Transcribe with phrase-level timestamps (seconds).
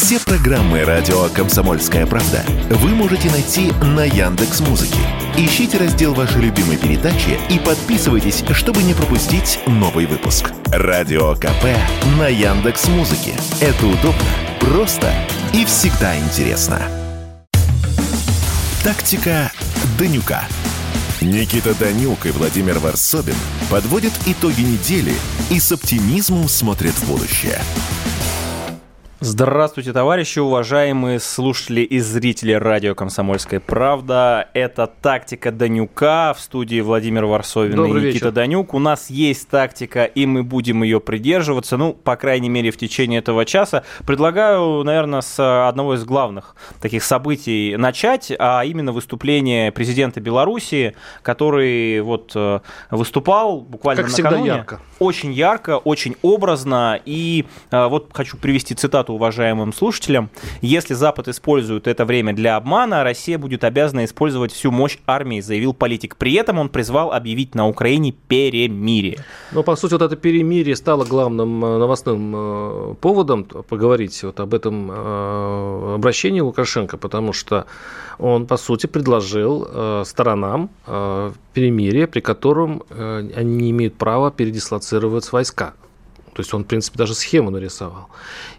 [0.00, 5.00] Все программы радио Комсомольская правда вы можете найти на Яндекс Музыке.
[5.36, 10.52] Ищите раздел вашей любимой передачи и подписывайтесь, чтобы не пропустить новый выпуск.
[10.66, 11.64] Радио КП
[12.16, 13.34] на Яндекс Музыке.
[13.60, 14.22] Это удобно,
[14.60, 15.12] просто
[15.52, 16.80] и всегда интересно.
[18.84, 19.50] Тактика
[19.98, 20.44] Данюка.
[21.20, 23.36] Никита Данюк и Владимир Варсобин
[23.68, 25.14] подводят итоги недели
[25.50, 27.60] и с оптимизмом смотрят в будущее.
[29.20, 34.48] Здравствуйте, товарищи, уважаемые слушатели и зрители радио «Комсомольская правда».
[34.54, 38.30] Это «Тактика Данюка» в студии Владимир Варсовин Добрый и Никита вечер.
[38.30, 38.74] Данюк.
[38.74, 43.18] У нас есть тактика, и мы будем ее придерживаться, ну, по крайней мере, в течение
[43.18, 43.82] этого часа.
[44.06, 52.02] Предлагаю, наверное, с одного из главных таких событий начать, а именно выступление президента Беларуси, который
[52.02, 52.60] вот э,
[52.92, 54.42] выступал буквально как накануне.
[54.42, 54.80] Всегда ярко.
[55.00, 57.00] Очень ярко, очень образно.
[57.04, 60.28] И э, вот хочу привести цитату цитату уважаемым слушателям.
[60.62, 65.74] Если Запад использует это время для обмана, Россия будет обязана использовать всю мощь армии, заявил
[65.74, 66.16] политик.
[66.16, 69.18] При этом он призвал объявить на Украине перемирие.
[69.52, 74.54] Но, по сути, вот это перемирие стало главным э, новостным э, поводом поговорить вот об
[74.54, 77.64] этом э, обращении Лукашенко, потому что
[78.18, 80.70] он, по сути, предложил сторонам
[81.54, 82.82] перемирие, при котором
[83.36, 85.72] они не имеют права передислоцировать войска.
[86.38, 88.10] То есть он, в принципе, даже схему нарисовал.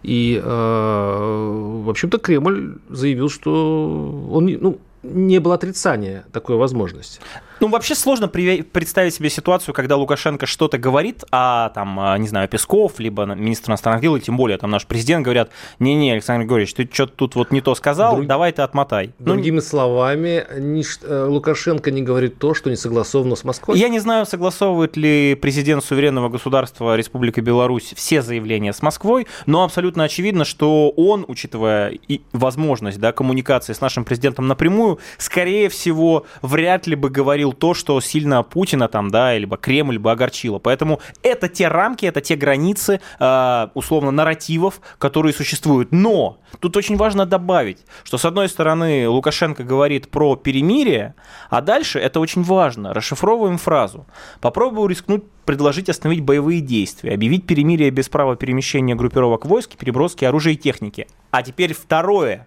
[0.02, 7.20] И, э, в общем-то, Кремль заявил, что он, ну, не было отрицания такой возможности.
[7.60, 12.48] Ну, вообще сложно представить себе ситуацию, когда Лукашенко что-то говорит, а там, а, не знаю,
[12.48, 16.72] Песков, либо министр иностранных дел, и тем более там наш президент говорят, не-не, Александр Григорьевич,
[16.74, 18.26] ты что-то тут вот не то сказал, Друг...
[18.26, 19.12] давай ты отмотай.
[19.18, 23.78] Ну, Другими ну, словами, не, э, Лукашенко не говорит то, что не согласовано с Москвой?
[23.78, 29.64] Я не знаю, согласовывает ли президент суверенного государства Республики Беларусь все заявления с Москвой, но
[29.64, 36.24] абсолютно очевидно, что он, учитывая и возможность да, коммуникации с нашим президентом напрямую, скорее всего,
[36.40, 40.58] вряд ли бы говорил говорил то, что сильно Путина там, да, либо Кремль бы огорчило.
[40.58, 45.92] Поэтому это те рамки, это те границы, э, условно, нарративов, которые существуют.
[45.92, 51.14] Но тут очень важно добавить, что с одной стороны Лукашенко говорит про перемирие,
[51.50, 54.06] а дальше, это очень важно, расшифровываем фразу.
[54.40, 60.52] Попробую рискнуть предложить остановить боевые действия, объявить перемирие без права перемещения группировок войск, переброски оружия
[60.52, 61.06] и техники.
[61.30, 62.46] А теперь второе.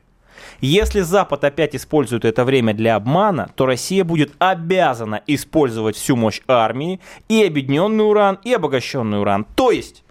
[0.62, 6.42] Если Запад опять использует это время для обмана, то Россия будет обязана использовать всю мощь
[6.48, 7.00] армии,
[7.30, 9.46] и объединенный уран, и обогащенный уран.
[9.56, 10.04] То есть,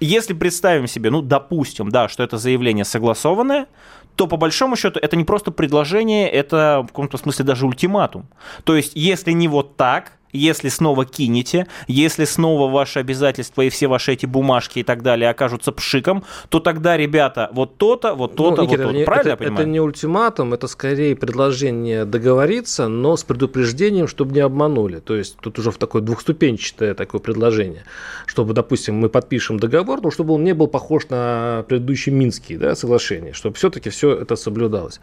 [0.00, 3.66] если представим себе, ну, допустим, да, что это заявление согласованное,
[4.14, 8.26] то по большому счету это не просто предложение, это в каком-то смысле даже ультиматум.
[8.64, 13.86] То есть, если не вот так, если снова кинете, если снова ваши обязательства и все
[13.86, 18.36] ваши эти бумажки и так далее окажутся пшиком, то тогда, ребята, вот то-то, вот ну,
[18.36, 19.04] то-то, ну, Никита, вот то-то.
[19.04, 19.60] Правильно это, я понимаю?
[19.60, 24.98] Это не ультиматум, это скорее предложение договориться, но с предупреждением, чтобы не обманули.
[24.98, 27.84] То есть тут уже в такое двухступенчатое такое предложение,
[28.26, 32.74] чтобы, допустим, мы подпишем договор, но чтобы он не был похож на предыдущий Минский да,
[32.74, 35.00] соглашение, чтобы все-таки все это соблюдалось.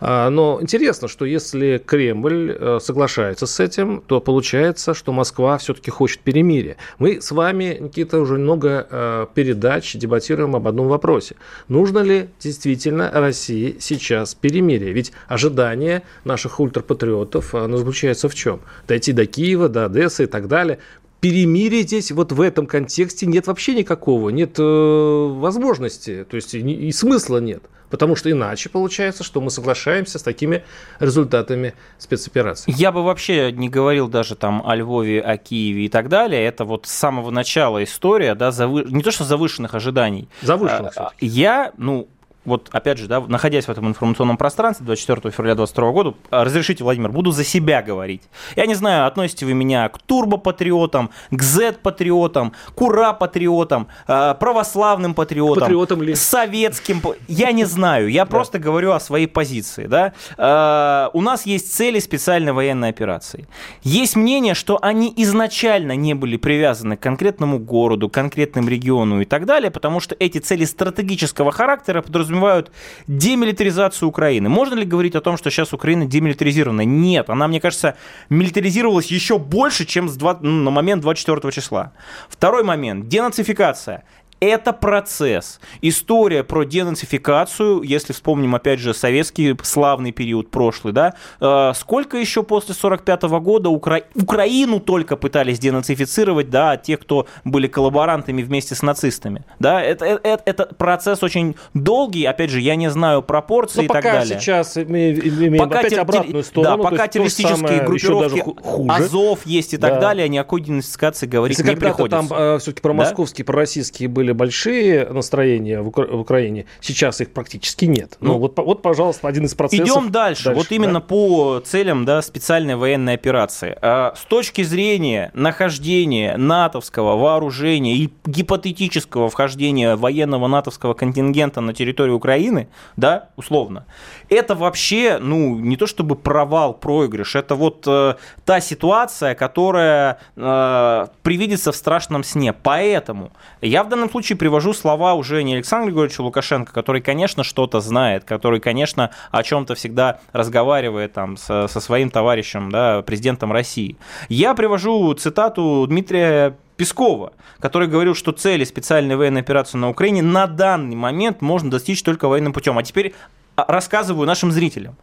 [0.00, 5.56] А, но интересно, что если Кремль э, соглашается с этим, то получается получается, что Москва
[5.58, 6.76] все-таки хочет перемирия.
[6.98, 11.36] Мы с вами, Никита, уже много э, передач дебатируем об одном вопросе.
[11.68, 14.92] Нужно ли действительно России сейчас перемирие?
[14.92, 18.60] Ведь ожидание наших ультрапатриотов оно заключается в чем?
[18.86, 20.78] Дойти до Киева, до Одессы и так далее
[21.20, 26.60] перемирия здесь вот в этом контексте нет вообще никакого, нет э, возможности, то есть и,
[26.60, 27.62] и смысла нет.
[27.90, 30.62] Потому что иначе получается, что мы соглашаемся с такими
[31.00, 32.72] результатами спецоперации.
[32.76, 36.44] Я бы вообще не говорил даже там о Львове, о Киеве и так далее.
[36.44, 38.84] Это вот с самого начала история, да, завы...
[38.88, 40.28] не то что завышенных ожиданий.
[40.42, 40.96] Завышенных.
[40.96, 42.08] А, я, ну,
[42.44, 46.82] вот опять же, да, находясь в этом информационном пространстве 24 февраля 2022 года, а, разрешите,
[46.82, 48.22] Владимир, буду за себя говорить.
[48.56, 55.64] Я не знаю, относите вы меня к турбо-патриотам, к Z-патриотам, к ура-патриотам, а, православным патриотам,
[55.64, 56.14] Патриотам ли?
[56.14, 57.02] советским.
[57.28, 59.86] Я не знаю, я просто говорю о своей позиции.
[59.86, 60.14] Да?
[60.38, 63.46] А, у нас есть цели специальной военной операции.
[63.82, 69.44] Есть мнение, что они изначально не были привязаны к конкретному городу, конкретному региону и так
[69.44, 72.70] далее, потому что эти цели стратегического характера подразумевают подразумевают
[73.06, 74.48] демилитаризацию Украины.
[74.48, 76.84] Можно ли говорить о том, что сейчас Украина демилитаризирована?
[76.84, 77.96] Нет, она, мне кажется,
[78.28, 81.92] милитаризировалась еще больше, чем с 2, ну, на момент 24 числа.
[82.28, 84.04] Второй момент– денацификация.
[84.40, 85.60] Это процесс.
[85.82, 92.42] История про денацификацию, если вспомним, опять же, советский славный период прошлый, да, э, сколько еще
[92.42, 94.00] после 45 года Укра...
[94.14, 100.28] Украину только пытались денацифицировать, да, тех, кто были коллаборантами вместе с нацистами, да, это, это,
[100.28, 104.40] э, это процесс очень долгий, опять же, я не знаю пропорции Но и так далее.
[104.40, 106.82] сейчас мы имеем пока опять обратную сторону.
[106.82, 108.42] Да, пока террористические группировки
[108.88, 110.00] Азов есть и так да.
[110.00, 112.26] далее, ни о какой денацификации говорить Если не приходится.
[112.26, 113.52] там э, все-таки промосковские, да?
[113.52, 118.16] пророссийские были большие настроения в, Укра- в Украине, сейчас их практически нет.
[118.20, 119.86] Ну, ну вот, вот, пожалуйста, один из процессов.
[119.86, 120.44] Идем дальше.
[120.44, 120.74] дальше вот да?
[120.74, 123.76] именно по целям да, специальной военной операции.
[123.80, 132.16] А, с точки зрения нахождения натовского вооружения и гипотетического вхождения военного натовского контингента на территорию
[132.16, 133.86] Украины, да, условно,
[134.28, 141.06] это вообще, ну, не то чтобы провал, проигрыш, это вот э, та ситуация, которая э,
[141.22, 142.52] привидится в страшном сне.
[142.52, 147.80] Поэтому я в данном случае привожу слова уже не Александра Григорьевича Лукашенко, который, конечно, что-то
[147.80, 153.96] знает, который, конечно, о чем-то всегда разговаривает там со, со своим товарищем, да, президентом России.
[154.28, 160.46] Я привожу цитату Дмитрия Пескова, который говорил, что цели специальной военной операции на Украине на
[160.46, 162.78] данный момент можно достичь только военным путем.
[162.78, 163.14] А теперь
[163.56, 164.96] а, рассказываю нашим зрителям.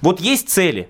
[0.00, 0.88] Вот есть цели.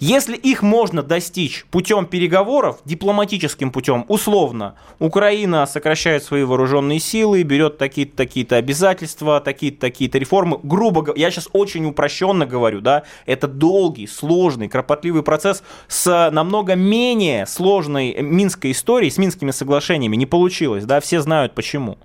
[0.00, 7.76] Если их можно достичь путем переговоров, дипломатическим путем, условно, Украина сокращает свои вооруженные силы, берет
[7.76, 13.46] такие-то такие-то обязательства, такие-то такие-то реформы, грубо говоря, я сейчас очень упрощенно говорю, да, это
[13.46, 20.86] долгий, сложный, кропотливый процесс с намного менее сложной минской историей, с минскими соглашениями не получилось,
[20.86, 21.98] да, все знают почему.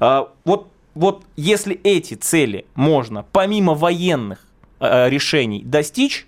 [0.00, 4.46] А, вот вот если эти цели можно помимо военных
[4.78, 6.26] э, решений достичь,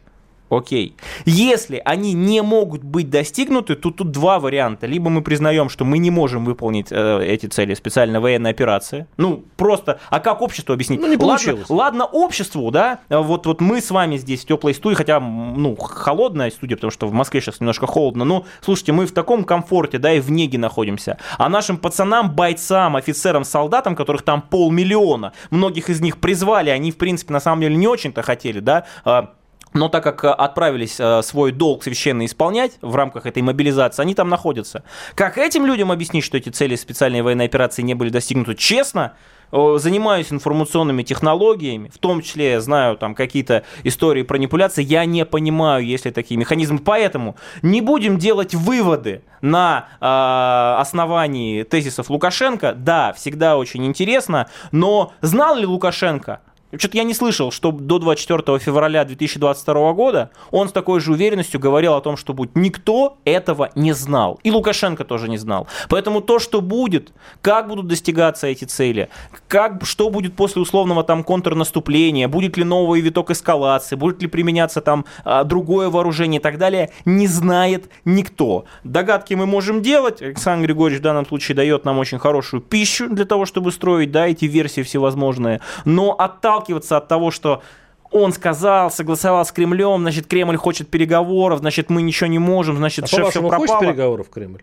[0.57, 0.97] Окей.
[1.25, 4.87] Если они не могут быть достигнуты, то тут два варианта.
[4.87, 9.07] Либо мы признаем, что мы не можем выполнить э, эти цели специальной военной операции.
[9.17, 11.01] Ну, просто, а как обществу объяснить?
[11.01, 11.69] Ну, не получилось.
[11.69, 15.77] Ладно, ладно обществу, да, вот, вот мы с вами здесь в теплой студии, хотя, ну,
[15.77, 19.99] холодная студия, потому что в Москве сейчас немножко холодно, но, слушайте, мы в таком комфорте,
[19.99, 21.19] да, и в неге находимся.
[21.39, 26.97] А нашим пацанам, бойцам, офицерам, солдатам, которых там полмиллиона, многих из них призвали, они, в
[26.97, 29.35] принципе, на самом деле не очень-то хотели, да, а,
[29.75, 34.15] но так как э, отправились э, свой долг священно исполнять в рамках этой мобилизации, они
[34.15, 34.85] там находятся.
[35.15, 38.55] Как этим людям объяснить, что эти цели специальной военной операции не были достигнуты?
[38.55, 39.15] Честно,
[39.51, 45.85] занимаюсь информационными технологиями, в том числе знаю там какие-то истории про манипуляции, я не понимаю,
[45.85, 46.79] есть ли такие механизмы.
[46.79, 52.75] Поэтому не будем делать выводы на э, основании тезисов Лукашенко.
[52.75, 56.41] Да, всегда очень интересно, но знал ли Лукашенко
[56.79, 61.61] что-то я не слышал, что до 24 февраля 2022 года он с такой же уверенностью
[61.61, 62.57] говорил о том, что будет.
[62.57, 64.41] Никто этого не знал.
[64.43, 65.67] И Лукашенко тоже не знал.
[65.89, 69.09] Поэтому то, что будет, как будут достигаться эти цели,
[69.49, 74.81] как, что будет после условного там контрнаступления, будет ли новый виток эскалации, будет ли применяться
[74.81, 78.65] там а, другое вооружение и так далее, не знает никто.
[78.85, 80.23] Догадки мы можем делать.
[80.23, 84.27] Александр Григорьевич в данном случае дает нам очень хорошую пищу для того, чтобы строить да,
[84.27, 85.61] эти версии всевозможные.
[85.85, 87.63] Но отталкиваться отталкиваться от того, что
[88.11, 93.05] он сказал, согласовал с Кремлем, значит, Кремль хочет переговоров, значит, мы ничего не можем, значит,
[93.05, 93.67] а шеф все пропало.
[93.67, 94.63] хочет переговоров Кремль?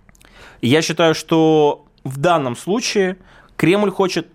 [0.62, 3.18] Я считаю, что в данном случае
[3.58, 4.28] Кремль хочет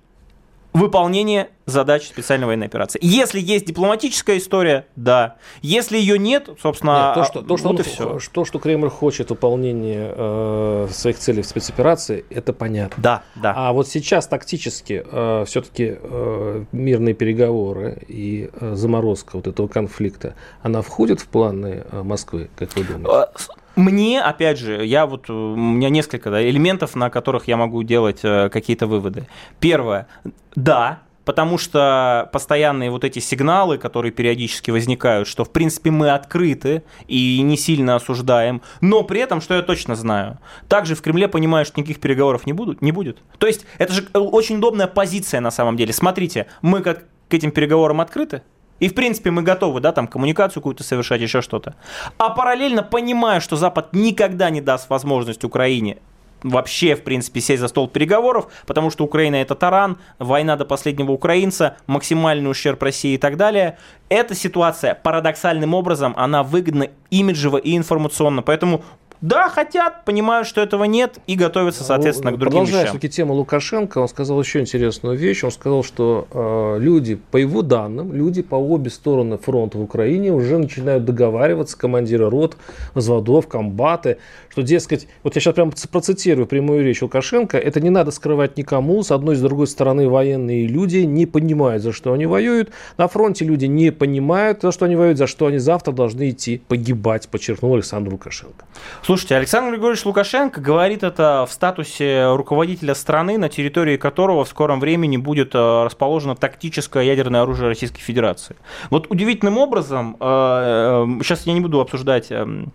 [0.76, 2.98] выполнение задач специальной военной операции.
[3.02, 5.36] Если есть дипломатическая история, да.
[5.62, 8.18] Если ее нет, собственно, нет, то, что, то, что вот он, и все.
[8.32, 13.02] То, что Кремль хочет выполнение э, своих целей в спецоперации, это понятно.
[13.02, 13.54] Да, да.
[13.56, 20.34] А вот сейчас тактически э, все-таки э, мирные переговоры и э, заморозка вот этого конфликта,
[20.62, 23.28] она входит в планы э, Москвы, как вы думаете?
[23.76, 27.82] Э, мне, опять же, я вот, у меня несколько да, элементов, на которых я могу
[27.82, 29.26] делать э, какие-то выводы.
[29.60, 30.06] Первое,
[30.54, 36.84] да, потому что постоянные вот эти сигналы, которые периодически возникают, что в принципе мы открыты
[37.08, 41.68] и не сильно осуждаем, но при этом, что я точно знаю, также в Кремле понимают,
[41.68, 43.18] что никаких переговоров не, будут, не будет.
[43.38, 45.92] То есть это же очень удобная позиция на самом деле.
[45.92, 48.42] Смотрите, мы как к этим переговорам открыты,
[48.80, 51.74] и, в принципе, мы готовы, да, там, коммуникацию какую-то совершать, еще что-то.
[52.18, 55.98] А параллельно понимая, что Запад никогда не даст возможность Украине
[56.42, 61.12] вообще, в принципе, сесть за стол переговоров, потому что Украина это таран, война до последнего
[61.12, 63.78] украинца, максимальный ущерб России и так далее.
[64.08, 68.42] Эта ситуация парадоксальным образом, она выгодна имиджево и информационно.
[68.42, 68.84] Поэтому
[69.20, 72.98] Да, хотят, понимают, что этого нет и готовятся, соответственно, к другим Продолжая вещам.
[72.98, 75.42] все-таки тему Лукашенко, он сказал еще интересную вещь.
[75.44, 80.32] Он сказал, что э, люди, по его данным, люди по обе стороны фронта в Украине
[80.32, 82.56] уже начинают договариваться, командиры рот,
[82.94, 84.18] взводов, комбаты,
[84.48, 89.02] что, дескать, вот я сейчас прям процитирую прямую речь Лукашенко, это не надо скрывать никому,
[89.02, 93.08] с одной и с другой стороны военные люди не понимают, за что они воюют, на
[93.08, 97.28] фронте люди не понимают, за что они воюют, за что они завтра должны идти погибать,
[97.28, 98.64] подчеркнул Александр Лукашенко.
[99.06, 104.80] Слушайте, Александр Григорьевич Лукашенко говорит это в статусе руководителя страны, на территории которого в скором
[104.80, 108.56] времени будет э, расположено тактическое ядерное оружие Российской Федерации.
[108.90, 112.72] Вот удивительным образом, сейчас я не буду обсуждать эм,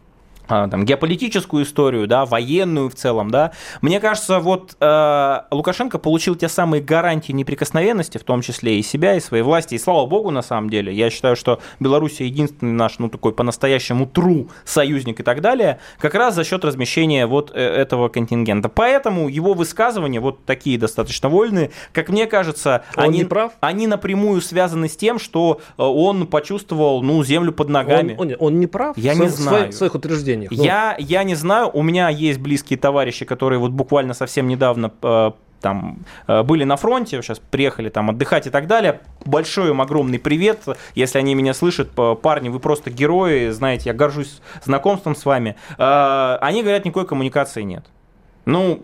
[0.70, 6.50] там, геополитическую историю, да, военную в целом, да, мне кажется, вот э, Лукашенко получил те
[6.50, 10.42] самые гарантии неприкосновенности, в том числе и себя, и своей власти, и слава богу, на
[10.42, 15.42] самом деле, я считаю, что Беларусь единственный наш, ну, такой по-настоящему тру союзник и так
[15.42, 18.70] далее, как раз за счет размещения вот э, этого контингента.
[18.70, 23.54] Поэтому его высказывания, вот такие достаточно вольные, как мне кажется, он они, прав?
[23.62, 28.16] они напрямую связаны с тем, что э, он почувствовал, ну, землю под ногами.
[28.18, 29.72] Он, он, он не прав Я в не своих, знаю.
[29.72, 30.41] в своих утверждениях.
[30.50, 34.92] Ну, Я, я не знаю, у меня есть близкие товарищи, которые вот буквально совсем недавно
[35.02, 35.32] э,
[35.62, 39.02] там э, были на фронте, сейчас приехали там отдыхать и так далее.
[39.26, 44.42] Большой им огромный привет, если они меня слышат, парни, вы просто герои, знаете, я горжусь
[44.64, 45.56] знакомством с вами.
[45.78, 47.86] Э, Они говорят, никакой коммуникации нет.
[48.46, 48.84] Ну,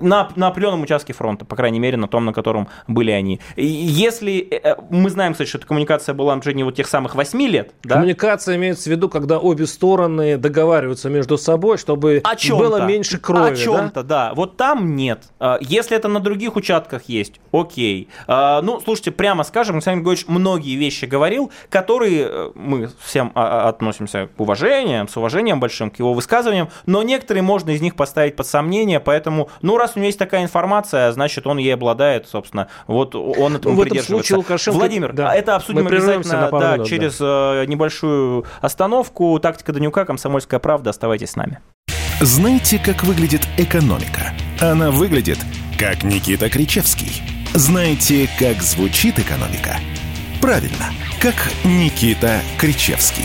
[0.00, 3.40] на, на определенном участке фронта, по крайней мере, на том, на котором были они.
[3.56, 7.14] И Если э, мы знаем, кстати, что эта коммуникация была на протяжении вот тех самых
[7.14, 7.96] 8 лет, да?
[7.96, 13.52] Коммуникация имеется в виду, когда обе стороны договариваются между собой, чтобы было меньше крови.
[13.52, 14.32] О чем-то, да?
[14.34, 15.24] Вот там нет.
[15.40, 18.08] А, Если это на других участках есть, окей.
[18.26, 23.68] Ну, слушайте, прямо скажем, Александр Григорьевич многие вещи говорил, которые э, мы всем а, а,
[23.68, 28.36] относимся к уважением, с уважением большим к его высказываниям, но некоторые можно из них поставить
[28.36, 32.68] под сомнение, поэтому, ну, раз у него есть такая информация, значит, он ей обладает, собственно,
[32.86, 34.34] вот он этому В этом придерживается.
[34.34, 35.30] случае Лукашенко- Владимир, да.
[35.30, 36.90] а это обсудим Мы обязательно на пару да, минут, да.
[36.90, 39.38] через э, небольшую остановку.
[39.40, 40.90] Тактика Данюка, Комсомольская правда.
[40.90, 41.60] Оставайтесь с нами.
[42.20, 44.32] Знаете, как выглядит экономика?
[44.60, 45.38] Она выглядит,
[45.78, 47.22] как Никита Кричевский.
[47.54, 49.76] Знаете, как звучит экономика?
[50.40, 50.86] Правильно,
[51.20, 53.24] как Никита Кричевский.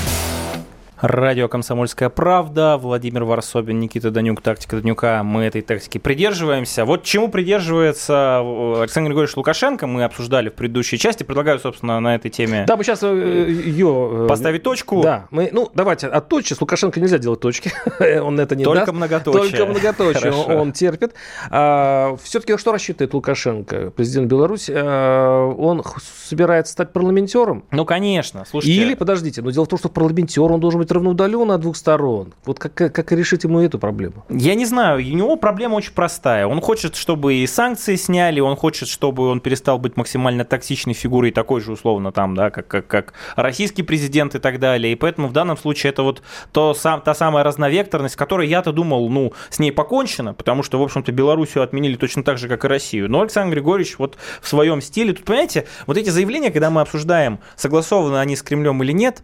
[1.01, 5.23] Радио «Комсомольская правда», Владимир Варсобин, Никита Данюк, тактика Данюка.
[5.23, 6.85] Мы этой тактики придерживаемся.
[6.85, 11.23] Вот чему придерживается э, Александр Григорьевич Лукашенко, мы обсуждали в предыдущей части.
[11.23, 14.27] Предлагаю, собственно, на этой теме Да, мы сейчас ее...
[14.29, 15.01] поставить точку.
[15.01, 16.53] Да, мы, ну, давайте от точки.
[16.53, 17.71] С Лукашенко нельзя делать точки.
[18.21, 18.93] он это не Только даст.
[18.93, 19.57] многоточие.
[19.57, 20.55] Только многоточие Хорошо.
[20.55, 21.15] он, терпит.
[21.49, 24.71] А, все-таки что рассчитывает Лукашенко, президент Беларуси?
[24.75, 25.83] А, он
[26.29, 27.63] собирается стать парламентером?
[27.71, 28.79] Ну, конечно, слушайте.
[28.79, 32.33] Или, подождите, но дело в том, что парламентер, он должен быть равноудален от двух сторон.
[32.45, 34.25] Вот как, как решить ему эту проблему?
[34.29, 36.47] Я не знаю, у него проблема очень простая.
[36.47, 41.31] Он хочет, чтобы и санкции сняли, он хочет, чтобы он перестал быть максимально токсичной фигурой,
[41.31, 44.93] такой же условно там, да, как, как, как российский президент и так далее.
[44.93, 46.21] И поэтому в данном случае это вот
[46.51, 50.83] то, сам, та самая разновекторность, которой я-то думал, ну, с ней покончено, потому что, в
[50.83, 53.09] общем-то, Белоруссию отменили точно так же, как и Россию.
[53.09, 57.39] Но Александр Григорьевич вот в своем стиле, тут, понимаете, вот эти заявления, когда мы обсуждаем,
[57.55, 59.21] согласованы они с Кремлем или нет,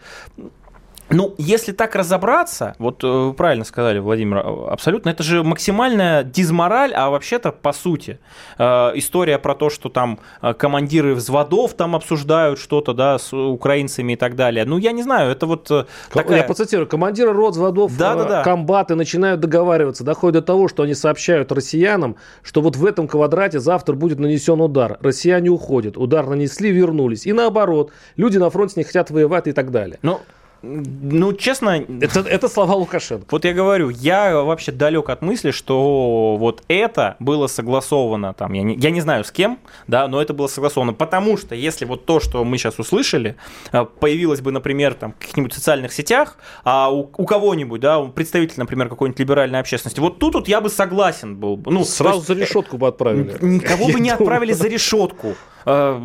[1.10, 6.24] ну, если так разобраться, вот э, вы правильно сказали, Владимир, э, абсолютно, это же максимальная
[6.24, 8.20] дизмораль, а вообще-то, по сути,
[8.58, 8.64] э,
[8.96, 14.16] история про то, что там э, командиры взводов там обсуждают что-то, да, с украинцами и
[14.16, 14.66] так далее.
[14.66, 15.72] Ну, я не знаю, это вот
[16.12, 16.38] такая...
[16.38, 16.88] Я процитирую.
[16.88, 18.42] Командиры рот, взводов, Да-да-да.
[18.42, 20.04] э, комбаты начинают договариваться.
[20.04, 24.60] Доходит до того, что они сообщают россиянам, что вот в этом квадрате завтра будет нанесен
[24.60, 24.98] удар.
[25.02, 25.98] Россияне уходят.
[25.98, 27.26] Удар нанесли, вернулись.
[27.26, 27.92] И наоборот.
[28.18, 30.00] Люди на фронте не хотят воевать и так далее.
[30.02, 30.20] Ну,
[30.62, 31.86] Ну, честно...
[32.02, 33.26] Это, это слова Лукашенко.
[33.30, 38.64] Вот я говорю, я вообще далек от мысли, что вот это было согласовано, там, я
[38.64, 42.06] не, я не знаю с кем, да, но это было согласовано, потому что если вот
[42.06, 43.36] то, что мы сейчас услышали,
[43.72, 48.10] э, появилось бы, например, там, в каких-нибудь социальных сетях, а у, у кого-нибудь, да, у
[48.10, 51.62] представителя, например, какой-нибудь либеральной общественности, вот тут вот я бы согласен был.
[51.66, 53.38] Ну, Сразу есть, за решетку бы отправили.
[53.42, 55.36] Никого бы не отправили за решетку.
[55.70, 56.00] Э,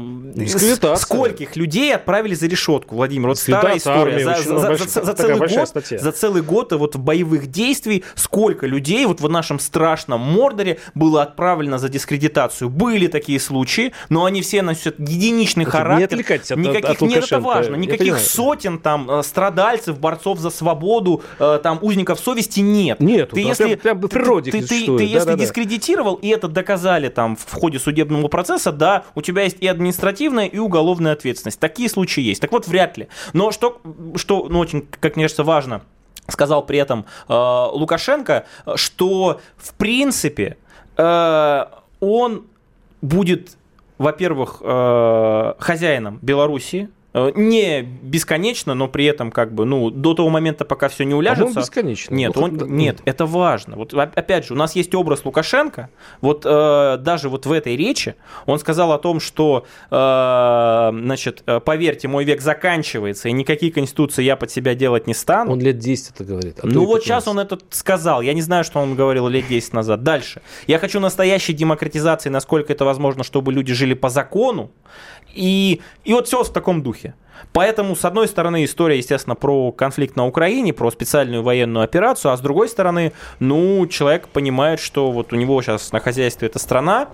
[0.97, 3.29] скольких людей отправили за решетку, Владимир?
[3.29, 4.25] Вот старая история.
[4.25, 9.21] За, за, за, за, целый год, за целый год вот боевых действий сколько людей вот
[9.21, 12.71] в нашем страшном Мордоре было отправлено за дискредитацию?
[12.71, 15.99] Были такие случаи, но они все носят единичный характер.
[15.99, 17.77] Не отвлекайтесь от, никаких, от Нет, это важно.
[17.77, 23.01] Никаких сотен там э, страдальцев, борцов за свободу, э, там узников совести нет.
[23.01, 26.49] Нет, ты если, прям, прям природе ты, ты, ты, ты если да, дискредитировал, и это
[26.49, 31.59] доказали там в ходе судебного процесса, да, у тебя есть и административная, и уголовная ответственность.
[31.59, 32.41] Такие случаи есть.
[32.41, 33.09] Так вот, вряд ли.
[33.33, 33.81] Но что,
[34.17, 35.83] что ну, очень, как мне кажется, важно,
[36.29, 37.33] сказал при этом э,
[37.73, 38.47] Лукашенко,
[38.77, 40.57] что в принципе
[40.97, 41.65] э,
[42.01, 42.47] он
[43.01, 43.57] будет,
[43.99, 50.65] во-первых, э, хозяином Белоруссии, не бесконечно, но при этом как бы, ну, до того момента,
[50.65, 51.59] пока все не уляжется.
[51.59, 52.15] Он бесконечно.
[52.15, 53.77] Нет, он, нет, это важно.
[53.77, 55.91] Вот опять же, у нас есть образ Лукашенко.
[56.21, 58.15] Вот э, даже вот в этой речи
[58.47, 64.23] он сказал о том, что, э, значит, э, поверьте, мой век заканчивается, и никакие конституции
[64.23, 65.53] я под себя делать не стану.
[65.53, 66.61] Он лет 10 это говорит.
[66.63, 68.23] А ну вот сейчас он это сказал.
[68.23, 70.03] Я не знаю, что он говорил лет 10 назад.
[70.03, 70.41] Дальше.
[70.67, 74.71] Я хочу настоящей демократизации, насколько это возможно, чтобы люди жили по закону.
[75.35, 77.02] И, и вот все в таком духе.
[77.53, 82.37] Поэтому, с одной стороны, история, естественно, про конфликт на Украине, про специальную военную операцию, а
[82.37, 87.09] с другой стороны, ну, человек понимает, что вот у него сейчас на хозяйстве эта страна,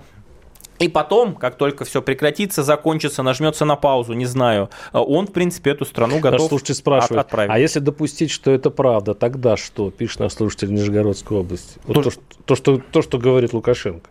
[0.79, 5.71] и потом, как только все прекратится, закончится, нажмется на паузу, не знаю, он, в принципе,
[5.71, 7.51] эту страну готов наш слушатель спрашивает, отправить.
[7.51, 9.91] А если допустить, что это правда, тогда что?
[9.91, 11.79] Пишет наш слушатель Нижегородской области.
[11.85, 14.09] Вот то, то, что, то, что, то, что говорит Лукашенко.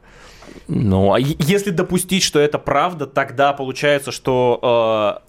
[0.66, 5.27] Ну, а если допустить, что это правда, тогда получается, что э,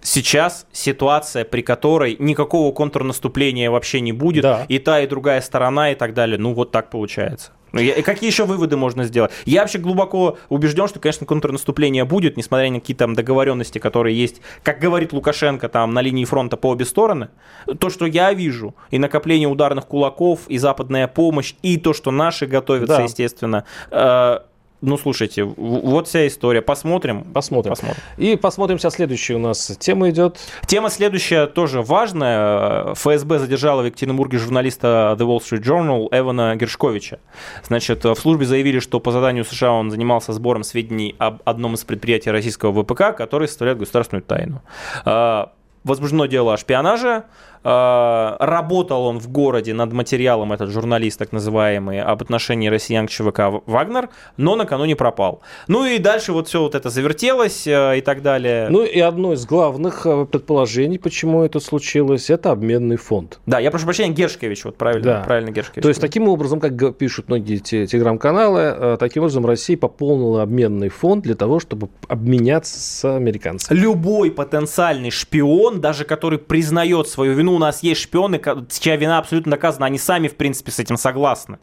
[0.00, 4.64] сейчас ситуация, при которой никакого контрнаступления вообще не будет, да.
[4.68, 6.38] и та, и другая сторона, и так далее.
[6.38, 7.52] Ну, вот так получается.
[7.72, 9.30] Ну, и какие еще выводы можно сделать?
[9.44, 14.40] Я вообще глубоко убежден, что, конечно, контрнаступление будет, несмотря на какие-то там договоренности, которые есть,
[14.62, 17.28] как говорит Лукашенко, там на линии фронта по обе стороны.
[17.78, 22.46] То, что я вижу, и накопление ударных кулаков, и западная помощь, и то, что наши
[22.46, 23.02] готовятся, да.
[23.04, 24.38] естественно, э,
[24.82, 26.62] ну, слушайте, вот вся история.
[26.62, 27.24] Посмотрим.
[27.24, 27.72] Посмотрим.
[27.72, 28.02] Посмотрим.
[28.16, 30.38] И посмотрим сейчас следующая у нас тема идет.
[30.66, 32.94] Тема следующая тоже важная.
[32.94, 37.18] ФСБ задержала в Екатеринбурге журналиста The Wall Street Journal Эвана Гершковича.
[37.66, 41.84] Значит, в службе заявили, что по заданию США он занимался сбором сведений об одном из
[41.84, 44.62] предприятий российского ВПК, который составляет государственную тайну.
[45.04, 45.52] А,
[45.84, 47.24] возбуждено дело о шпионаже.
[47.62, 53.10] А, работал он в городе над материалом, этот журналист так называемый, об отношении россиян к
[53.10, 55.42] ЧВК «Вагнер», но накануне пропал.
[55.68, 58.68] Ну и дальше вот все вот это завертелось э, и так далее.
[58.70, 63.40] Ну и одно из главных э, предположений, почему это случилось, это обменный фонд.
[63.44, 65.22] Да, я прошу прощения, Гершкевич, вот правильно, да.
[65.26, 65.82] правильно Гершкевич.
[65.82, 71.24] То есть таким образом, как пишут многие телеграм-каналы, э, таким образом Россия пополнила обменный фонд
[71.24, 73.78] для того, чтобы обменяться с американцами.
[73.78, 79.50] Любой потенциальный шпион, даже который признает свою вину, у нас есть шпионы, чья вина абсолютно
[79.52, 81.58] доказана, они сами, в принципе, с этим согласны.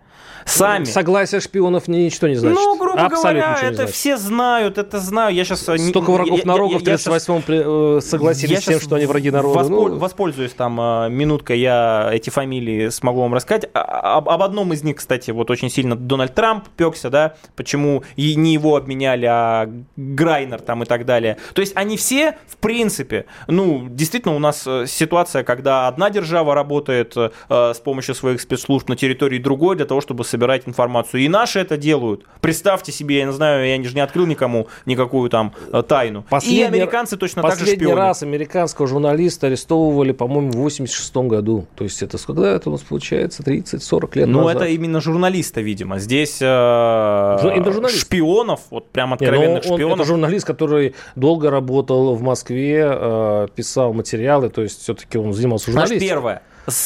[0.47, 0.85] Сами.
[0.85, 2.57] Согласие шпионов ничего не значит.
[2.57, 5.35] Ну, грубо Абсолютно говоря, это все знают, это знаю.
[5.35, 5.67] Я сейчас...
[5.67, 9.59] Э, Столько врагов народа в 38-м э, согласились с тем, что они враги народа.
[9.59, 9.89] Воспол...
[9.89, 9.97] Ну...
[9.97, 13.69] Воспользуюсь там э, минуткой, я эти фамилии смогу вам рассказать.
[13.73, 17.35] А, а, об, об одном из них, кстати, вот очень сильно Дональд Трамп пекся, да,
[17.55, 21.37] почему и не его обменяли, а Грайнер там и так далее.
[21.53, 27.15] То есть они все, в принципе, ну, действительно у нас ситуация, когда одна держава работает
[27.17, 31.21] э, с помощью своих спецслужб на территории другой для того, чтобы собирать информацию.
[31.21, 32.23] И наши это делают.
[32.39, 36.23] Представьте себе, я не знаю, я же не открыл никому никакую там э, тайну.
[36.29, 37.75] Последний, и американцы точно так же шпионы.
[37.75, 41.67] Последний раз американского журналиста арестовывали, по-моему, в 86 году.
[41.75, 43.43] То есть это когда это у нас получается?
[43.43, 44.55] 30-40 лет Ну, назад.
[44.61, 45.99] это именно журналиста, видимо.
[45.99, 49.99] Здесь э, шпионов, вот прям откровенных не, ну, шпионов.
[49.99, 55.71] Это журналист, который долго работал в Москве, э, писал материалы, то есть все-таки он занимался
[55.71, 55.99] журналистикой.
[55.99, 56.41] Знаешь, первое.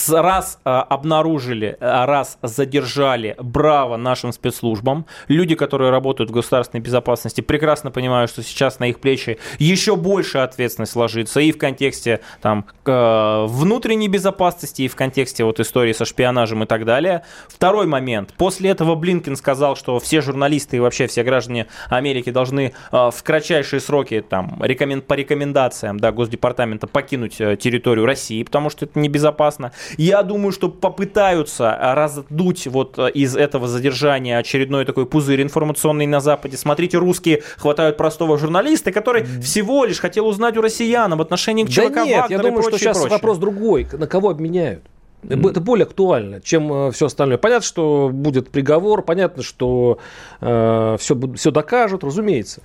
[0.09, 5.05] Раз обнаружили, раз задержали, браво нашим спецслужбам.
[5.27, 10.37] Люди, которые работают в государственной безопасности, прекрасно понимают, что сейчас на их плечи еще больше
[10.37, 16.63] ответственность ложится и в контексте там, внутренней безопасности, и в контексте вот истории со шпионажем
[16.63, 17.23] и так далее.
[17.47, 18.33] Второй момент.
[18.37, 23.79] После этого Блинкин сказал, что все журналисты и вообще все граждане Америки должны в кратчайшие
[23.79, 25.01] сроки там, рекомен...
[25.01, 29.70] по рекомендациям да, Госдепартамента покинуть э, территорию России, потому что это небезопасно.
[29.97, 36.19] Я думаю, что попытаются раздуть вот э, из этого задержания очередной такой пузырь информационный на
[36.19, 36.57] Западе.
[36.57, 41.69] Смотрите, русские хватают простого журналиста, который всего лишь хотел узнать у россиян об отношении к
[41.69, 43.17] ЧВК да нет, Вагнер я думаю, прочее, что сейчас прочее.
[43.17, 43.88] вопрос другой.
[43.91, 44.84] На кого обменяют?
[45.27, 47.38] Это более актуально, чем э, все остальное.
[47.38, 49.99] Понятно, что будет приговор, понятно, что
[50.39, 52.62] э, все, все докажут, разумеется.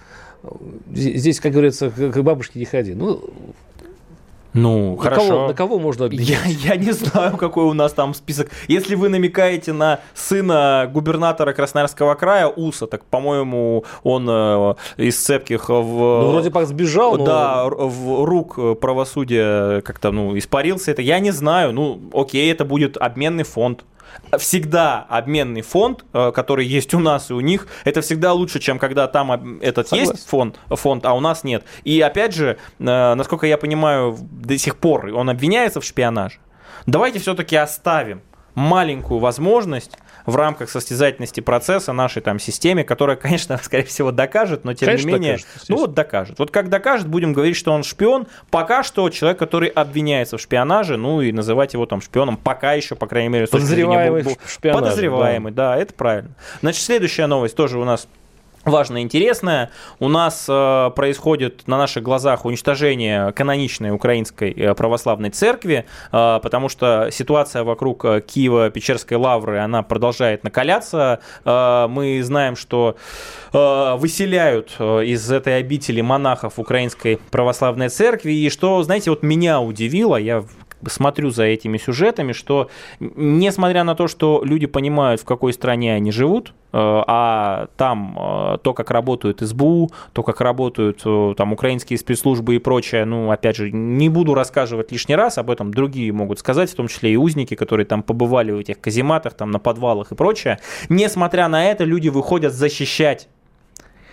[0.93, 2.95] Здесь, как говорится, к бабушке не ходи.
[2.95, 3.21] Ну,
[4.57, 5.29] ну, на хорошо.
[5.29, 6.29] Кого, на кого можно обменять?
[6.29, 6.39] Я,
[6.75, 8.51] я не знаю, какой у нас там список.
[8.69, 15.69] Если вы намекаете на сына губернатора Красноярского края, Уса, так, по-моему, он э, из цепких
[15.69, 15.73] в...
[15.73, 17.25] Ну, вроде как сбежал, но...
[17.25, 21.03] Да, в рук правосудия как-то, ну, испарился это.
[21.03, 23.85] Я не знаю, ну, окей, это будет обменный фонд
[24.39, 28.79] всегда обменный фонд, э, который есть у нас и у них, это всегда лучше, чем
[28.79, 30.13] когда там этот Согласен.
[30.13, 31.65] есть фонд, фонд, а у нас нет.
[31.85, 36.39] И опять же, э, насколько я понимаю, до сих пор он обвиняется в шпионаже.
[36.87, 38.23] Давайте все-таки оставим
[38.55, 39.93] маленькую возможность
[40.27, 45.07] в рамках состязательности процесса нашей там системе, которая, конечно, скорее всего, докажет, но тем конечно,
[45.07, 46.39] не менее, докажет, ну вот докажет.
[46.39, 48.27] Вот как докажет, будем говорить, что он шпион.
[48.51, 52.95] Пока что человек, который обвиняется в шпионаже, ну и называть его там шпионом, пока еще,
[52.95, 54.25] по крайней мере, подозреваемый,
[54.61, 55.75] подозреваемый, да.
[55.75, 56.31] да, это правильно.
[56.61, 58.09] Значит, следующая новость тоже у нас
[58.67, 59.71] важное интересное.
[60.01, 66.69] У нас э, происходит на наших глазах уничтожение каноничной украинской э, православной церкви, э, потому
[66.69, 71.21] что ситуация вокруг э, Киева-Печерской лавры, она продолжает накаляться.
[71.45, 72.97] Э, мы знаем, что
[73.53, 79.61] э, выселяют э, из этой обители монахов украинской православной церкви, и что, знаете, вот меня
[79.61, 80.45] удивило, я
[80.87, 86.13] смотрю за этими сюжетами, что несмотря на то, что люди понимают, в какой стране они
[86.13, 91.99] живут, э, а там э, то, как работают СБУ, то, как работают э, там украинские
[91.99, 96.39] спецслужбы и прочее, ну, опять же, не буду рассказывать лишний раз, об этом другие могут
[96.39, 100.13] сказать, в том числе и узники, которые там побывали в этих казематах, там на подвалах
[100.13, 100.59] и прочее.
[100.89, 103.29] Несмотря на это, люди выходят защищать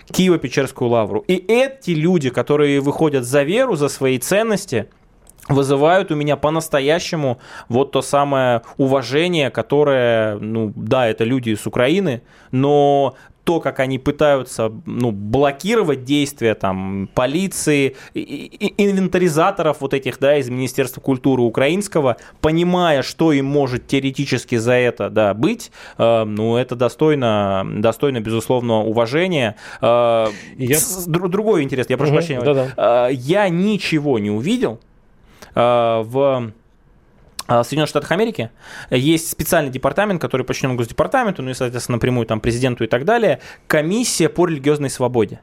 [0.10, 1.24] Киево-Печерскую лавру.
[1.28, 4.88] И эти люди, которые выходят за веру, за свои ценности–
[5.50, 12.22] вызывают у меня по-настоящему вот то самое уважение, которое, ну да, это люди из Украины,
[12.52, 20.50] но то, как они пытаются ну, блокировать действия там, полиции, инвентаризаторов вот этих, да, из
[20.50, 26.76] Министерства культуры украинского, понимая, что им может теоретически за это, да, быть, э, ну, это
[26.76, 29.56] достойно, достойно, безусловно, уважения.
[29.82, 30.28] Э,
[30.58, 30.78] я...
[31.08, 32.42] Другой интерес, я прошу угу, прощения.
[32.42, 33.10] Да-да.
[33.10, 34.80] Э, я ничего не увидел,
[35.60, 36.52] в
[37.48, 38.50] э, Соединенных Штатах Америки
[38.90, 43.40] есть специальный департамент, который подчинен Госдепартаменту, ну и, соответственно, напрямую там президенту и так далее,
[43.68, 45.42] комиссия по религиозной свободе.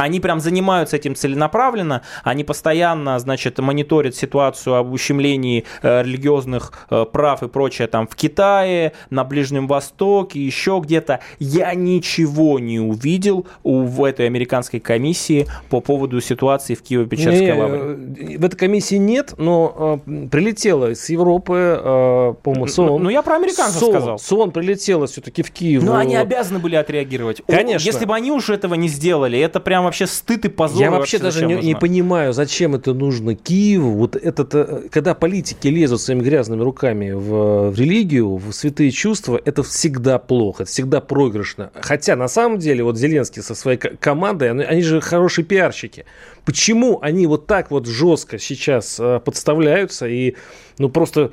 [0.00, 7.04] Они прям занимаются этим целенаправленно, они постоянно, значит, мониторят ситуацию об ущемлении э, религиозных э,
[7.04, 11.20] прав и прочее там в Китае, на Ближнем Востоке, еще где-то.
[11.38, 17.80] Я ничего не увидел у, в этой американской комиссии по поводу ситуации в Киево-Печерской лавре.
[17.80, 23.02] Э, в этой комиссии нет, но э, прилетела с Европы, э, по-моему, СОН.
[23.02, 24.18] Ну, я про американцев СОН, сказал.
[24.18, 25.82] СОН прилетела все-таки в Киев.
[25.82, 27.42] Ну, они обязаны были отреагировать.
[27.46, 27.86] Конечно.
[27.86, 30.80] Если бы они уже этого не сделали, это прям вообще стыд и позор.
[30.80, 33.92] Я вообще, вообще даже не, не понимаю, зачем это нужно Киеву.
[33.92, 39.40] Вот этот, э, когда политики лезут своими грязными руками в, в религию, в святые чувства,
[39.44, 41.70] это всегда плохо, это всегда проигрышно.
[41.80, 46.04] Хотя на самом деле вот Зеленский со своей командой, они, они же хорошие пиарщики.
[46.44, 50.36] Почему они вот так вот жестко сейчас э, подставляются и
[50.78, 51.32] ну просто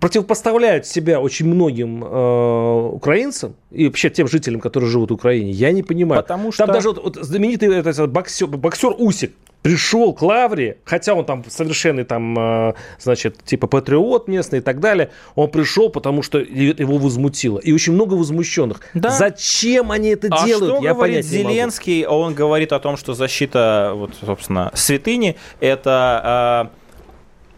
[0.00, 5.72] противопоставляют себя очень многим э, украинцам и вообще тем жителям, которые живут в Украине, я
[5.72, 6.22] не понимаю.
[6.22, 6.64] Потому что...
[6.64, 9.32] Там даже вот, вот знаменитый этот боксер, боксер Усик
[9.62, 14.80] пришел к Лавре, хотя он там совершенный там, э, значит, типа патриот местный и так
[14.80, 17.58] далее, он пришел, потому что его возмутило.
[17.58, 18.80] И очень много возмущенных.
[18.94, 19.10] Да.
[19.10, 20.76] Зачем они это а делают?
[20.76, 22.04] Что я говорит Зеленский?
[22.06, 26.70] Он говорит о том, что защита, вот, собственно, святыни, это...
[26.72, 26.85] Э,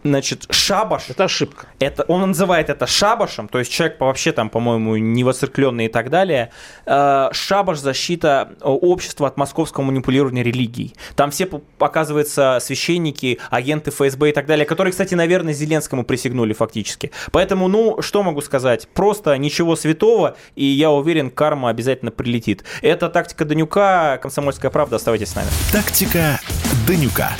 [0.05, 1.11] значит, шабаш.
[1.11, 1.67] Это ошибка.
[1.79, 6.11] Это, он называет это шабашем, то есть человек вообще там, по-моему, не воцеркленный и так
[6.11, 6.51] далее.
[6.87, 10.95] Э, шабаш– защита э, общества от московского манипулирования религией.
[11.17, 17.11] Там все, оказывается, священники, агенты ФСБ и так далее, которые, кстати, наверное, Зеленскому присягнули фактически.
[17.33, 18.89] Поэтому, ну, что могу сказать?
[18.89, 22.65] Просто ничего святого, и я уверен, карма обязательно прилетит.
[22.83, 25.49] Это тактика Данюка, комсомольская правда, оставайтесь с нами.
[25.73, 26.41] Тактика
[26.87, 27.33] Данюка.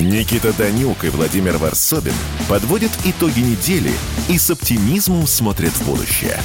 [0.00, 2.14] Никита Данюк и Владимир Варсобин
[2.48, 3.92] подводят итоги недели
[4.28, 6.38] и с оптимизмом смотрят в будущее.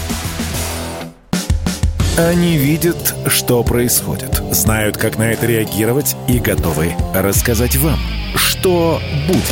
[2.17, 7.99] Они видят, что происходит, знают, как на это реагировать и готовы рассказать вам,
[8.35, 9.45] что будет.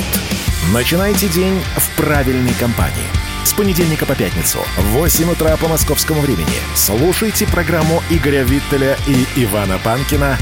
[0.73, 2.95] Начинайте день в правильной компании.
[3.43, 9.43] С понедельника по пятницу в 8 утра по московскому времени слушайте программу Игоря Виттеля и
[9.43, 10.37] Ивана Панкина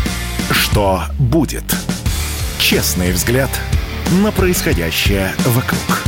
[0.52, 1.64] «Что будет?».
[2.60, 3.50] Честный взгляд
[4.22, 6.04] на происходящее вокруг.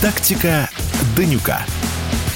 [0.00, 0.68] Тактика
[1.16, 1.62] Данюка.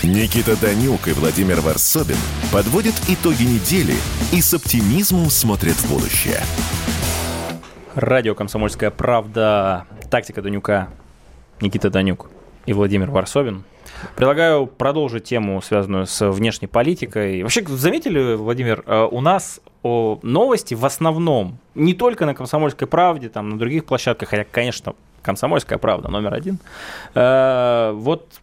[0.02, 2.16] Никита Данюк и Владимир Варсобин
[2.50, 3.94] подводят итоги недели
[4.32, 6.40] и с оптимизмом смотрят в будущее.
[7.94, 9.84] Радио «Комсомольская правда».
[10.10, 10.88] Тактика Данюка.
[11.60, 12.30] Никита Данюк
[12.64, 13.64] и Владимир Варсобин.
[14.16, 17.42] Предлагаю продолжить тему, связанную с внешней политикой.
[17.42, 19.60] Вообще, заметили, Владимир, э, у нас
[20.22, 25.78] новости в основном, не только на «Комсомольской правде», там, на других площадках, хотя, конечно, «Комсомольская
[25.78, 26.58] правда» номер один,
[27.14, 28.40] э, вот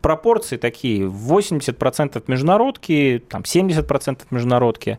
[0.00, 4.98] пропорции такие, 80% международки, там 70% международки.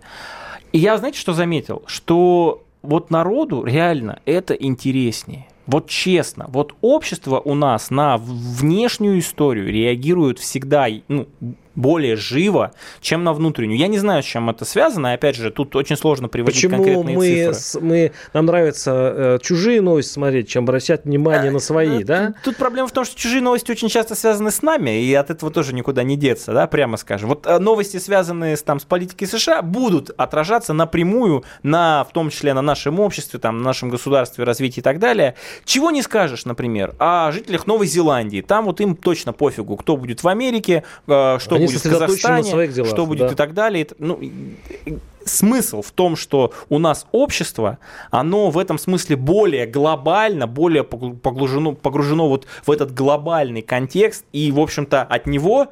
[0.72, 1.84] И я, знаете, что заметил?
[1.86, 5.46] Что вот народу реально это интереснее.
[5.68, 11.28] Вот честно, вот общество у нас на внешнюю историю реагирует всегда ну,
[11.76, 13.78] более живо, чем на внутреннюю.
[13.78, 15.14] Я не знаю, с чем это связано.
[15.14, 17.54] Опять же, тут очень сложно приводить Почему конкретные мы, цифры.
[17.54, 22.34] С, мы, нам нравится э, чужие новости смотреть, чем обращать внимание на свои, тут, да?
[22.44, 25.52] Тут проблема в том, что чужие новости очень часто связаны с нами, и от этого
[25.52, 27.30] тоже никуда не деться, да, прямо скажем.
[27.30, 32.30] Вот э, новости, связанные с, там, с политикой США, будут отражаться напрямую на, в том
[32.30, 35.36] числе на нашем обществе, там, на нашем государстве, развитии и так далее.
[35.66, 38.42] Чего не скажешь, например, о жителях Новой Зеландии.
[38.42, 42.44] Там вот им точно пофигу, кто будет в Америке, э, что Они будет в Казахстане,
[42.44, 43.34] своих делах, что будет да.
[43.34, 43.88] и так далее.
[43.98, 44.20] Ну,
[45.26, 47.80] смысл в том, что у нас общество,
[48.12, 54.52] оно в этом смысле более глобально, более погружено, погружено вот в этот глобальный контекст, и,
[54.52, 55.68] в общем-то, от него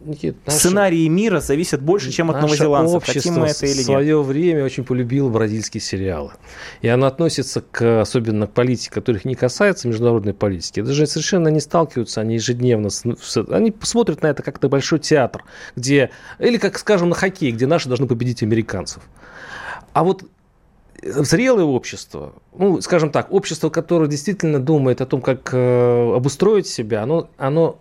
[0.00, 0.58] Никит, наше...
[0.58, 3.04] Сценарии мира зависят больше, чем от новозеландцев.
[3.04, 3.82] Хотим мы это или нет.
[3.82, 6.32] в свое время очень полюбил бразильские сериалы.
[6.80, 10.80] И оно относится к, особенно к политике, которых не касается международной политики.
[10.80, 12.88] Даже совершенно не сталкиваются они ежедневно.
[12.88, 15.44] С, они смотрят на это как на большой театр,
[15.76, 19.02] где, или как, скажем, на хоккей, где наши должны победить американцев.
[19.92, 20.24] А вот
[21.02, 27.02] зрелое общество, ну, скажем так, общество, которое действительно думает о том, как э, обустроить себя,
[27.02, 27.78] оно, оно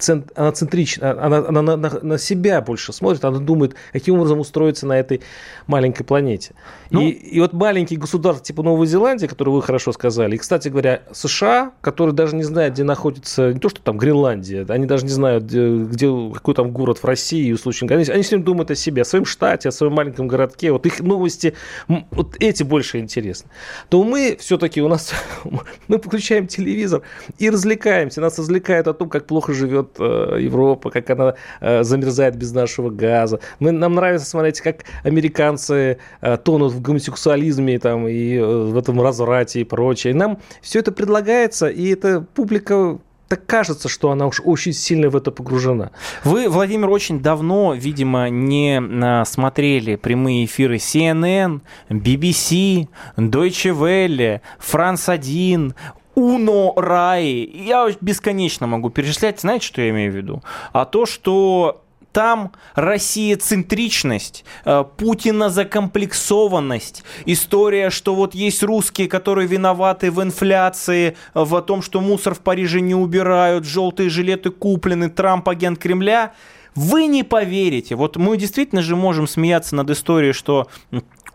[0.00, 4.40] цент, она центрична, она, она на, на, на себя больше смотрит, она думает, каким образом
[4.40, 5.20] устроиться на этой
[5.66, 6.54] маленькой планете.
[6.90, 10.68] Ну, и, и вот маленькие государства типа Новой Зеландии, которые вы хорошо сказали, и, кстати
[10.68, 15.04] говоря, США, которые даже не знают, где находится, не то, что там Гренландия, они даже
[15.04, 18.70] не знают, где, какой там город в России, в случае они, они все время думают
[18.70, 21.54] о себе, о своем штате, о своем маленьком городке, вот их новости,
[21.88, 23.50] вот эти больше интересны.
[23.88, 25.12] То мы все-таки, у нас,
[25.88, 27.02] мы включаем телевизор
[27.38, 32.36] и развлекаемся, нас развлекают о том, как плохо живет э, Европа, как она э, замерзает
[32.36, 33.40] без нашего газа.
[33.58, 39.60] Мы, нам нравится смотреть, как американцы э, тонут в гомосексуализме там, и в этом разврате
[39.60, 40.14] и прочее.
[40.14, 42.98] Нам все это предлагается, и эта публика
[43.30, 45.92] так кажется, что она уж очень сильно в это погружена.
[46.24, 55.08] Вы, Владимир, очень давно, видимо, не а, смотрели прямые эфиры CNN, BBC, Deutsche Welle, France
[55.08, 55.74] 1,
[56.14, 57.26] Уно Рай.
[57.26, 59.40] Я бесконечно могу перечислять.
[59.40, 60.42] Знаете, что я имею в виду?
[60.72, 70.10] А то, что там Россия-центричность, э, Путина закомплексованность, история, что вот есть русские, которые виноваты
[70.10, 75.78] в инфляции, в том, что мусор в Париже не убирают, желтые жилеты куплены, Трамп агент
[75.78, 76.32] Кремля.
[76.76, 77.96] Вы не поверите.
[77.96, 80.68] Вот мы действительно же можем смеяться над историей, что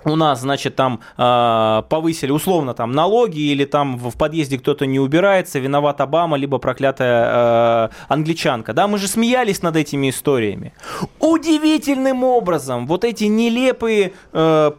[0.05, 4.99] у нас, значит, там э, повысили условно там налоги или там в подъезде кто-то не
[4.99, 8.73] убирается, виноват Обама, либо проклятая э, англичанка.
[8.73, 10.73] Да, мы же смеялись над этими историями.
[11.19, 14.71] Удивительным образом вот эти нелепые э,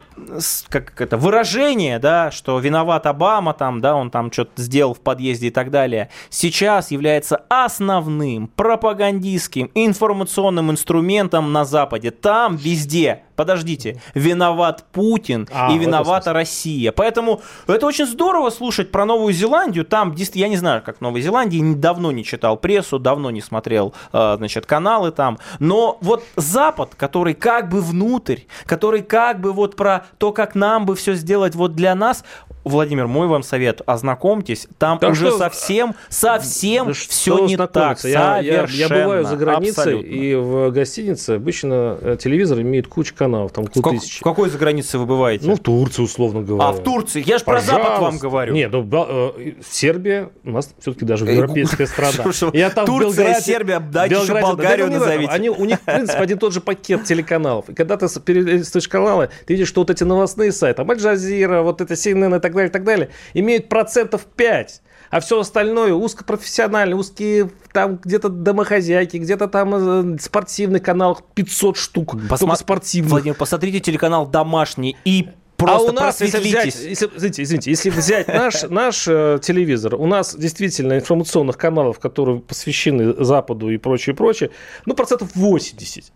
[0.68, 5.48] как это, выражения, да, что виноват Обама, там, да, он там что-то сделал в подъезде
[5.48, 12.10] и так далее, сейчас является основным пропагандистским информационным инструментом на Западе.
[12.10, 16.32] Там везде подождите, виноват Путин А, и виновата.
[16.32, 16.92] Россия.
[16.92, 19.84] Поэтому это очень здорово слушать про Новую Зеландию.
[19.84, 24.34] Там, я не знаю, как Новой Зеландии, давно не читал прессу, давно не смотрел, э,
[24.38, 25.38] значит, каналы там.
[25.58, 30.86] Но вот Запад, который как бы внутрь, который как бы вот про то, как нам
[30.86, 32.24] бы все сделать вот для нас,
[32.66, 38.02] Владимир, мой вам совет, ознакомьтесь, там Да уже что- совсем, совсем Да все не так.
[38.04, 40.08] Я, я- я бываю за границей, абсолютно.
[40.10, 44.20] и в гостинице обычно э, телевизор имеет кучу каналов, там как- тысячи.
[44.20, 45.46] в какой за границей вы бываете?
[45.46, 46.68] Ну, в Турции, условно говоря.
[46.68, 47.22] а в Турции?
[47.26, 48.54] Я же про Запад вам говорю.
[48.54, 52.24] Нет, ну, э, Сербия у нас все-таки даже Э, европейская страна.
[52.52, 55.30] Я там Турция, Сербия, дайте еще Болгарию назовите.
[55.32, 57.68] Они, у них, в принципе, один тот же пакет телеканалов.
[57.68, 61.94] И когда ты перелистываешь каналы, ты видишь, что вот эти новостные сайты, Аль-Джазира, вот это
[61.94, 64.82] CNN и так далее, и так далее, имеют процентов 5.
[65.10, 72.14] А все остальное узкопрофессионально, узкие там где-то домохозяйки, где-то там э, спортивный канал 500 штук,
[72.14, 73.12] Посма- только спортивных.
[73.12, 77.90] Владимир, посмотрите телеканал «Домашний» и просто а у нас, если взять, если, извините, извините, если
[77.90, 84.14] взять наш, наш э, телевизор, у нас действительно информационных каналов, которые посвящены Западу и прочее,
[84.14, 84.50] прочее,
[84.86, 86.12] ну, процентов 80.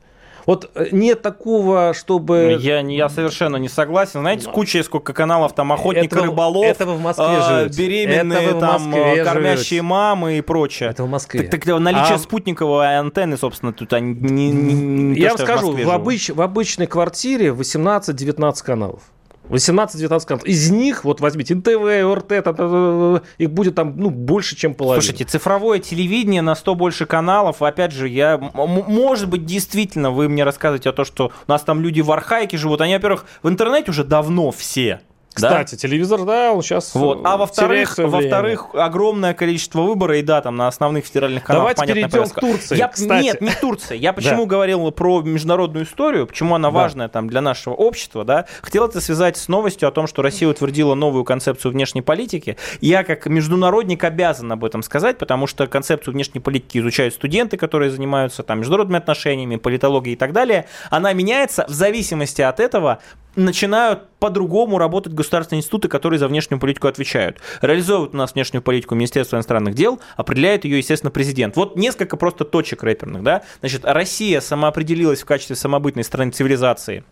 [0.51, 2.57] Вот э, нет такого, чтобы...
[2.59, 4.19] Я, не- я совершенно не согласен.
[4.19, 7.79] Знаете, с кучей сколько каналов, там охотник Этого- рыболов, этого в Москве живете.
[7.81, 9.83] беременные, Этого в там, Москве а, кормящие живете.
[9.83, 10.89] мамы и прочее.
[10.91, 11.43] Это в Москве.
[11.47, 15.37] Так, так наличие А- спутниковой антенны, собственно, тут они не, не- не то, Я вам
[15.39, 15.95] что скажу, в, живут.
[15.95, 19.03] обыч- в обычной квартире 18-19 каналов.
[19.51, 20.45] 18-19 каналов.
[20.47, 25.03] Из них, вот возьмите, НТВ, э, их будет там ну, больше, чем половина.
[25.03, 27.63] Слушайте, цифровое телевидение на 100 больше каналов.
[27.63, 31.83] Опять же, я, может быть, действительно, вы мне рассказываете о том, что у нас там
[31.83, 32.81] люди в архаике живут.
[32.81, 35.01] Они, во-первых, в интернете уже давно все.
[35.37, 35.49] Да?
[35.49, 37.21] Кстати, телевизор, да, он сейчас Вот.
[37.25, 42.11] А во-вторых, во-вторых, огромное количество выбора, и да, там на основных федеральных каналах Давайте перейдем
[42.11, 42.41] повестка.
[42.41, 43.23] к Турции, Я, кстати.
[43.23, 43.97] Нет, не Турция.
[43.97, 46.75] Я почему говорил про международную историю, почему она Да.
[46.75, 48.47] важная там для нашего общества, да?
[48.63, 52.57] Хотел это связать с новостью о том, что Россия утвердила новую концепцию внешней политики.
[52.81, 57.91] Я как международник обязан об этом сказать, потому что концепцию внешней политики изучают студенты, которые
[57.91, 60.67] занимаются там международными отношениями, политологией и так далее.
[60.91, 62.99] Она меняется в зависимости от этого,
[63.37, 67.39] начинают по-другому работать государственные институты, которые за внешнюю политику отвечают.
[67.63, 71.57] Реализовывают у нас внешнюю политику Министерство иностранных дел, определяет ее, естественно, президент.
[71.57, 73.43] Вот несколько просто точек рэперных, да.
[73.61, 77.05] Значит, Россия самоопределилась в качестве самобытной страны цивилизации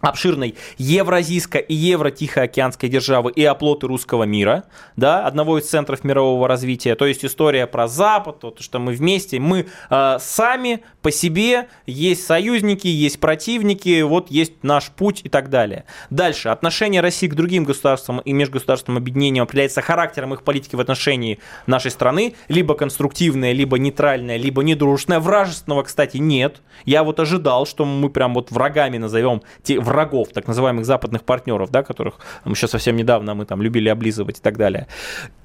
[0.00, 4.64] обширной евразийской и евро-тихоокеанской державы и оплоты русского мира,
[4.96, 6.94] да, одного из центров мирового развития.
[6.94, 12.26] То есть история про Запад, то, что мы вместе, мы э, сами по себе, есть
[12.26, 15.84] союзники, есть противники, вот есть наш путь и так далее.
[16.10, 16.50] Дальше.
[16.50, 21.90] Отношение России к другим государствам и межгосударственным объединениям определяется характером их политики в отношении нашей
[21.90, 25.20] страны, либо конструктивная, либо нейтральная, либо недружественная.
[25.20, 26.60] Вражественного, кстати, нет.
[26.84, 31.70] Я вот ожидал, что мы прям вот врагами назовем те врагов, так называемых западных партнеров,
[31.70, 34.88] да, которых мы еще совсем недавно мы там любили облизывать и так далее.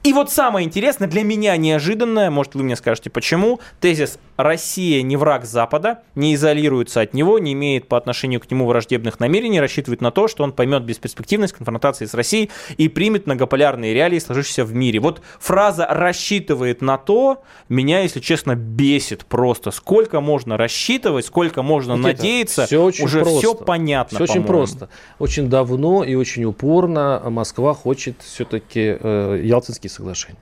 [0.03, 5.15] И вот самое интересное, для меня неожиданное, может вы мне скажете почему, тезис «Россия не
[5.15, 10.01] враг Запада», не изолируется от него, не имеет по отношению к нему враждебных намерений, рассчитывает
[10.01, 14.73] на то, что он поймет бесперспективность конфронтации с Россией и примет многополярные реалии, сложившиеся в
[14.73, 14.99] мире.
[14.99, 19.71] Вот фраза «рассчитывает на то» меня, если честно, бесит просто.
[19.71, 23.39] Сколько можно рассчитывать, сколько можно Никита, надеяться, всё очень уже просто.
[23.39, 24.89] все понятно, Все очень просто.
[25.19, 30.39] Очень давно и очень упорно Москва хочет все-таки э, Ялтинские соглашения.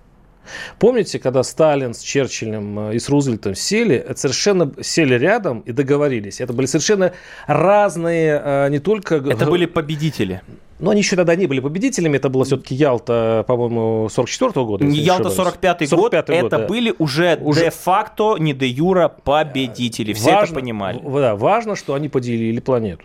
[0.79, 5.71] Помните, когда Сталин с Черчиллем э, и с Рузвельтом сели, это совершенно сели рядом и
[5.71, 6.41] договорились.
[6.41, 7.13] Это были совершенно
[7.47, 9.15] разные, э, не только...
[9.15, 10.41] Это были победители.
[10.79, 14.85] Ну, они еще тогда не были победителями, это было все-таки Ялта, по-моему, 44 года.
[14.85, 15.55] не Ялта ошибаюсь.
[15.61, 16.67] 45-й год, 45-й это да.
[16.67, 20.13] были уже, Уже- де-факто, не де-юра победители.
[20.13, 20.99] Все это Важно- понимали.
[21.03, 23.03] в- Да, важно, что они поделили планету.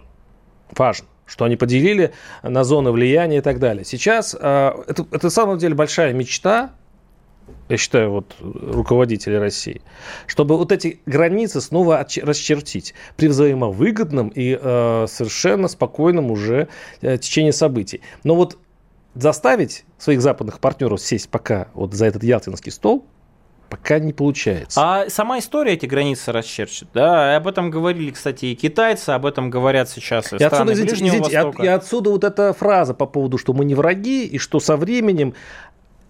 [0.76, 3.84] Важно что они поделили на зоны влияния и так далее.
[3.84, 6.72] Сейчас э, это, это на самом деле большая мечта,
[7.68, 9.80] я считаю, вот руководителей России,
[10.26, 16.68] чтобы вот эти границы снова расчертить при взаимовыгодном и э, совершенно спокойном уже
[17.00, 18.02] э, течении событий.
[18.22, 18.58] Но вот
[19.14, 23.06] заставить своих западных партнеров сесть пока вот за этот ялтинский стол
[23.76, 24.80] пока не получается.
[24.82, 26.88] А сама история эти границы расчерчит.
[26.94, 30.54] Да, и об этом говорили, кстати, и китайцы, об этом говорят сейчас и, И отсюда,
[30.54, 33.64] страны извините, Ближнего извините, и от- и отсюда вот эта фраза по поводу, что мы
[33.64, 35.34] не враги, и что со временем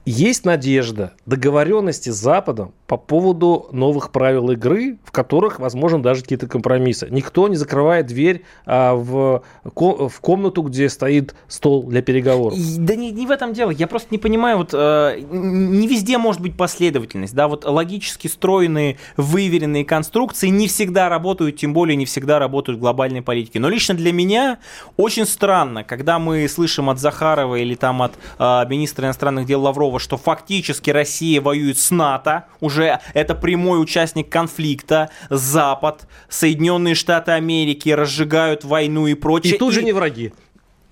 [0.04, 6.46] есть надежда договоренности с Западом по поводу новых правил игры, в которых, возможно, даже какие-то
[6.46, 7.08] компромиссы.
[7.10, 12.58] Никто не закрывает дверь а, в, в комнату, где стоит стол для переговоров.
[12.78, 13.70] Да не, не в этом дело.
[13.70, 17.34] Я просто не понимаю, вот э, не везде может быть последовательность.
[17.34, 22.80] Да, вот логически стройные, выверенные конструкции не всегда работают, тем более не всегда работают в
[22.82, 23.60] глобальной политике.
[23.60, 24.58] Но лично для меня
[24.98, 29.93] очень странно, когда мы слышим от Захарова или там от э, министра иностранных дел Лаврова,
[29.98, 37.32] что фактически Россия воюет с НАТО уже уже это прямой участник конфликта, Запад, Соединенные Штаты
[37.32, 39.54] Америки разжигают войну и прочее.
[39.54, 40.32] И тут же не враги.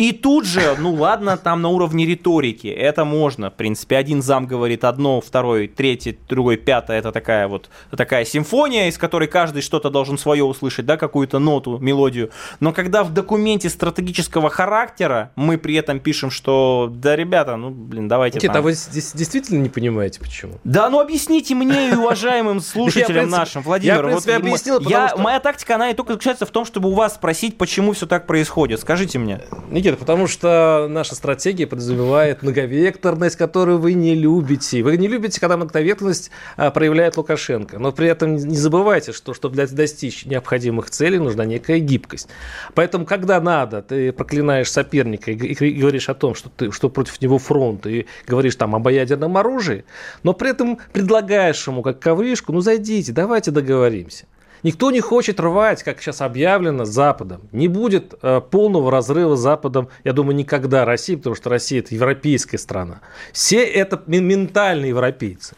[0.02, 4.48] И тут же, ну ладно, там на уровне риторики, это можно, в принципе, один зам
[4.48, 9.90] говорит одно, второй, третий, другой, пятое, это такая вот такая симфония, из которой каждый что-то
[9.90, 12.30] должен свое услышать, да, какую-то ноту, мелодию.
[12.58, 18.08] Но когда в документе стратегического характера мы при этом пишем, что, да, ребята, ну, блин,
[18.08, 18.60] давайте Никита, там...
[18.60, 20.54] а вы здесь действительно не понимаете, почему?
[20.64, 23.94] Да, ну объясните мне и уважаемым слушателям нашим, Владимир.
[23.94, 24.80] Я, в принципе, объяснил,
[25.16, 28.26] Моя тактика, она и только заключается в том, чтобы у вас спросить, почему все так
[28.26, 28.80] происходит.
[28.80, 29.42] Скажите мне.
[29.70, 34.82] Никита, Никита, потому что наша стратегия подразумевает многовекторность, которую вы не любите.
[34.82, 37.78] Вы не любите, когда многовекторность а, проявляет Лукашенко.
[37.78, 42.28] Но при этом не забывайте, что чтобы достичь необходимых целей нужна некая гибкость.
[42.74, 47.20] Поэтому, когда надо, ты проклинаешь соперника и, и говоришь о том, что, ты, что против
[47.20, 49.84] него фронт, и говоришь там об ядерном оружии,
[50.22, 54.26] но при этом предлагаешь ему как ковришку, ну зайдите, давайте договоримся.
[54.62, 57.48] Никто не хочет рвать, как сейчас объявлено, Западом.
[57.50, 62.58] Не будет э, полного разрыва Западом, я думаю, никогда России, потому что Россия это европейская
[62.58, 63.00] страна.
[63.32, 65.56] Все это ментальные европейцы.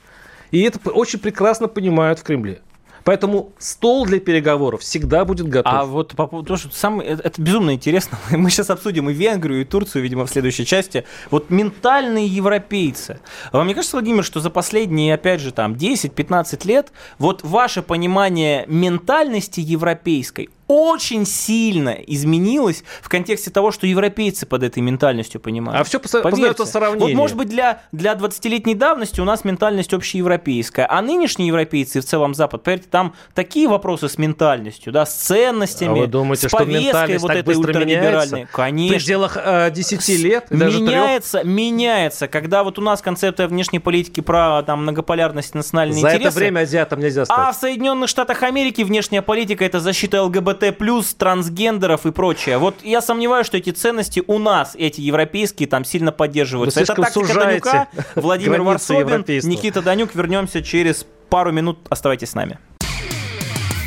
[0.50, 2.61] И это очень прекрасно понимают в Кремле.
[3.05, 5.72] Поэтому стол для переговоров всегда будет готов.
[5.72, 8.18] А вот по поводу что самое, это, это безумно интересно.
[8.30, 11.05] Мы сейчас обсудим и Венгрию, и Турцию, видимо, в следующей части.
[11.30, 13.20] Вот ментальные европейцы.
[13.52, 18.64] Вам не кажется, Владимир, что за последние, опять же, там 10-15 лет вот ваше понимание
[18.66, 25.80] ментальности европейской очень сильно изменилось в контексте того, что европейцы под этой ментальностью понимают.
[25.80, 27.14] А все познается сравнение.
[27.14, 32.04] Вот, может быть, для, для 20-летней давности у нас ментальность общеевропейская, а нынешние европейцы в
[32.04, 36.52] целом Запад, поверьте, там такие вопросы с ментальностью, да, с ценностями, а вы думаете, с
[36.52, 38.46] повесткой вот этой ультралиберальной.
[38.50, 38.96] Конечно.
[38.96, 40.50] В пределах э, 10 лет?
[40.50, 41.48] Меняется, 3?
[41.48, 42.28] меняется.
[42.28, 46.22] Когда вот у нас концепция внешней политики про там, многополярность, национальные За интересы.
[46.22, 47.38] За это время азиатам нельзя стать.
[47.38, 52.59] А в Соединенных Штатах Америки внешняя политика это защита ЛГБТ ЛГБТ+, трансгендеров и прочее.
[52.59, 56.80] Вот я сомневаюсь, что эти ценности у нас, эти европейские, там сильно поддерживаются.
[56.80, 60.14] Это тактика Данюка, Владимир Варсобин, Никита Данюк.
[60.14, 61.78] Вернемся через пару минут.
[61.88, 62.59] Оставайтесь с нами.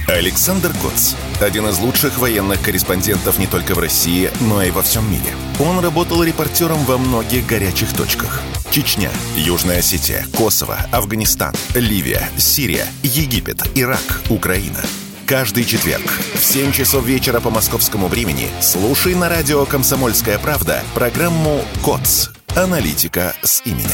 [0.07, 1.15] Александр Коц.
[1.41, 5.29] Один из лучших военных корреспондентов не только в России, но и во всем мире.
[5.59, 8.41] Он работал репортером во многих горячих точках.
[8.71, 14.79] Чечня, Южная Осетия, Косово, Афганистан, Ливия, Сирия, Египет, Ирак, Украина–
[15.27, 21.59] Каждый четверг в 7 часов вечера по московскому времени слушай на радио «Комсомольская правда» программу
[21.83, 22.29] «КОЦ.
[22.55, 23.89] Аналитика с именем».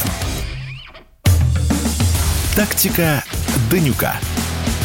[2.54, 3.24] Тактика
[3.68, 4.12] Данюка.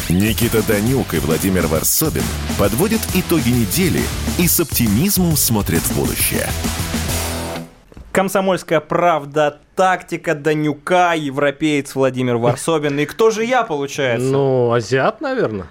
[0.08, 2.24] Никита Данюк и Владимир Варсобин
[2.58, 4.02] подводят итоги недели
[4.36, 6.48] и с оптимизмом смотрят в будущее.
[8.10, 12.98] Комсомольская правда, тактика Данюка, европеец Владимир Варсобин.
[12.98, 14.26] И кто же я, получается?
[14.26, 15.68] Ну, азиат, наверное.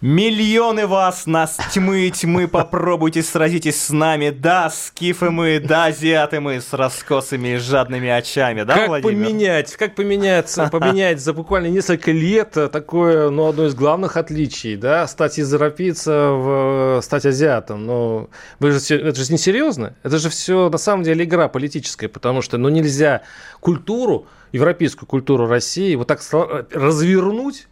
[0.00, 4.30] Миллионы вас, нас тьмы и тьмы, попробуйте сразитесь с нами.
[4.30, 9.26] Да, скифы мы, да, азиаты мы с раскосыми и жадными очами, да, как Владимир?
[9.26, 15.06] поменять, как поменяться, поменять за буквально несколько лет такое, ну, одно из главных отличий, да,
[15.06, 17.84] стать из европейца в стать азиатом.
[17.84, 22.08] Но вы же, это же не серьезно, это же все на самом деле игра политическая,
[22.08, 23.20] потому что, ну, нельзя
[23.60, 26.22] культуру, европейскую культуру России вот так
[26.72, 27.68] развернуть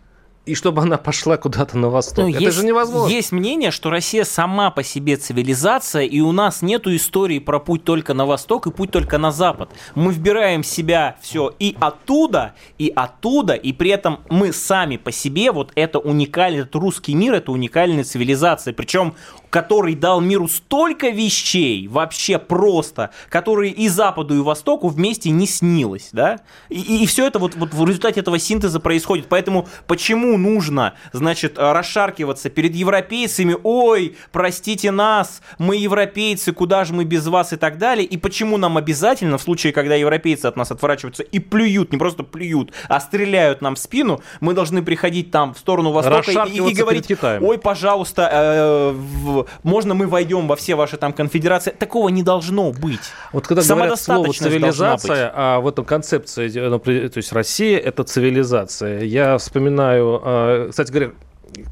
[0.49, 2.25] и чтобы она пошла куда-то на восток.
[2.25, 3.13] Ну, Это есть, же невозможно.
[3.13, 7.85] Есть мнение, что Россия сама по себе цивилизация, и у нас нету истории про путь
[7.85, 9.71] только на восток и путь только на запад.
[9.95, 15.13] Мы вбираем в себя все и оттуда, и оттуда, и при этом мы сами по
[15.13, 18.73] себе, вот это уникальный, этот русский мир, это уникальная цивилизация.
[18.73, 19.15] Причем
[19.51, 26.11] который дал миру столько вещей, вообще просто, которые и Западу, и Востоку вместе не снилось,
[26.13, 26.41] да?
[26.69, 29.27] И, и, и все это вот, вот в результате этого синтеза происходит.
[29.29, 37.05] Поэтому почему нужно, значит, расшаркиваться перед европейцами, ой, простите нас, мы европейцы, куда же мы
[37.05, 40.71] без вас и так далее, и почему нам обязательно в случае, когда европейцы от нас
[40.71, 45.55] отворачиваются и плюют, не просто плюют, а стреляют нам в спину, мы должны приходить там
[45.55, 50.75] в сторону Востока и, и говорить, ой, пожалуйста, э, в, можно мы войдем во все
[50.75, 51.71] ваши там конфедерации.
[51.71, 53.01] Такого не должно быть.
[53.33, 59.03] Вот когда говорят слово цивилизация, а в этом концепции, ну, то есть Россия это цивилизация.
[59.03, 61.11] Я вспоминаю, а, кстати говоря,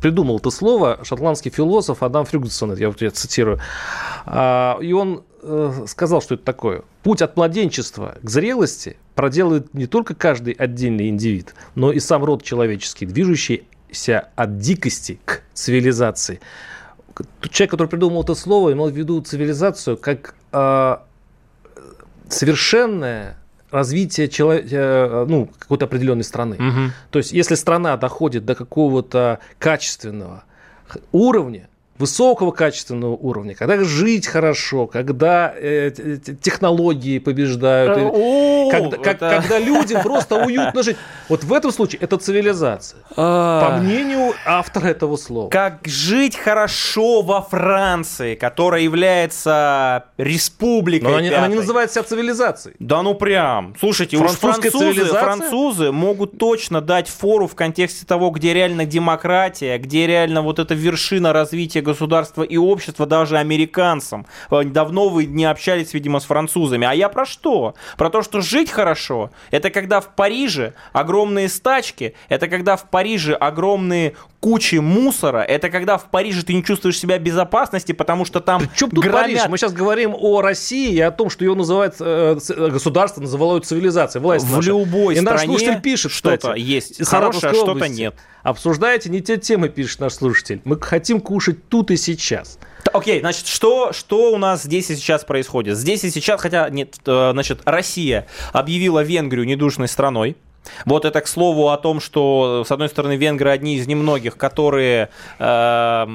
[0.00, 3.60] придумал это слово шотландский философ Адам Фрюгсон, я вот я цитирую.
[4.26, 6.82] А, и он э, сказал, что это такое.
[7.02, 12.42] Путь от младенчества к зрелости проделывает не только каждый отдельный индивид, но и сам род
[12.42, 16.40] человеческий, движущийся от дикости к цивилизации.
[17.50, 20.96] Человек, который придумал это слово, имел в виду цивилизацию как э,
[22.28, 23.36] совершенное
[23.70, 26.56] развитие человека, э, ну, какой-то определенной страны.
[26.56, 26.92] Угу.
[27.10, 30.44] То есть, если страна доходит до какого-то качественного
[31.12, 31.68] уровня,
[31.98, 35.90] высокого качественного уровня, когда жить хорошо, когда э,
[36.40, 38.98] технологии побеждают, О, когда, это...
[38.98, 40.96] как, когда людям просто уютно жить.
[41.28, 43.00] Вот в этом случае это цивилизация.
[43.16, 43.70] А...
[43.70, 45.48] По мнению автора этого слова.
[45.50, 51.10] Как жить хорошо во Франции, которая является республикой.
[51.10, 52.76] Но она, она не называет себя цивилизацией.
[52.78, 53.74] Да ну прям.
[53.78, 60.06] Слушайте, уж французы, французы могут точно дать фору в контексте того, где реально демократия, где
[60.06, 64.26] реально вот эта вершина развития государства и общества даже американцам.
[64.50, 66.86] Э, давно вы не общались, видимо, с французами.
[66.86, 67.74] А я про что?
[67.96, 73.34] Про то, что жить хорошо, это когда в Париже огромные стачки, это когда в Париже
[73.34, 78.40] огромные кучи мусора, это когда в Париже ты не чувствуешь себя в безопасности, потому что
[78.40, 79.22] там Причем тут громят...
[79.22, 79.42] Париж?
[79.48, 82.38] Мы сейчас говорим о России и о том, что ее называют э,
[82.70, 84.22] государство называют цивилизацией.
[84.22, 84.68] Власть в наша.
[84.68, 88.14] любой и стране наш слушатель пишет, что-то есть хорошее, что-то нет.
[88.46, 90.60] Обсуждаете не те темы, пишет наш слушатель.
[90.64, 92.60] Мы хотим кушать тут и сейчас.
[92.92, 95.76] Окей, okay, значит, что, что у нас здесь и сейчас происходит?
[95.76, 100.36] Здесь и сейчас, хотя, нет, э, значит, Россия объявила Венгрию недушной страной.
[100.84, 105.08] Вот это к слову о том, что, с одной стороны, венгры одни из немногих, которые...
[105.40, 106.06] Э,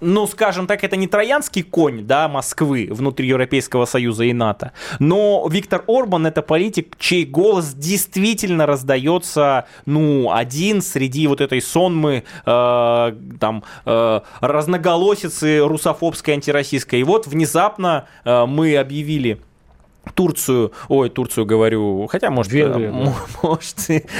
[0.00, 5.46] ну, скажем так, это не троянский конь, да, Москвы внутри Европейского Союза и НАТО, но
[5.50, 13.16] Виктор Орбан это политик, чей голос действительно раздается, ну, один среди вот этой сонмы, э,
[13.40, 17.00] там, э, разноголосицы русофобской, антироссийской.
[17.00, 19.40] И вот внезапно э, мы объявили
[20.14, 23.12] Турцию, ой, Турцию говорю, хотя, может, Венгрию, да.
[23.42, 23.76] может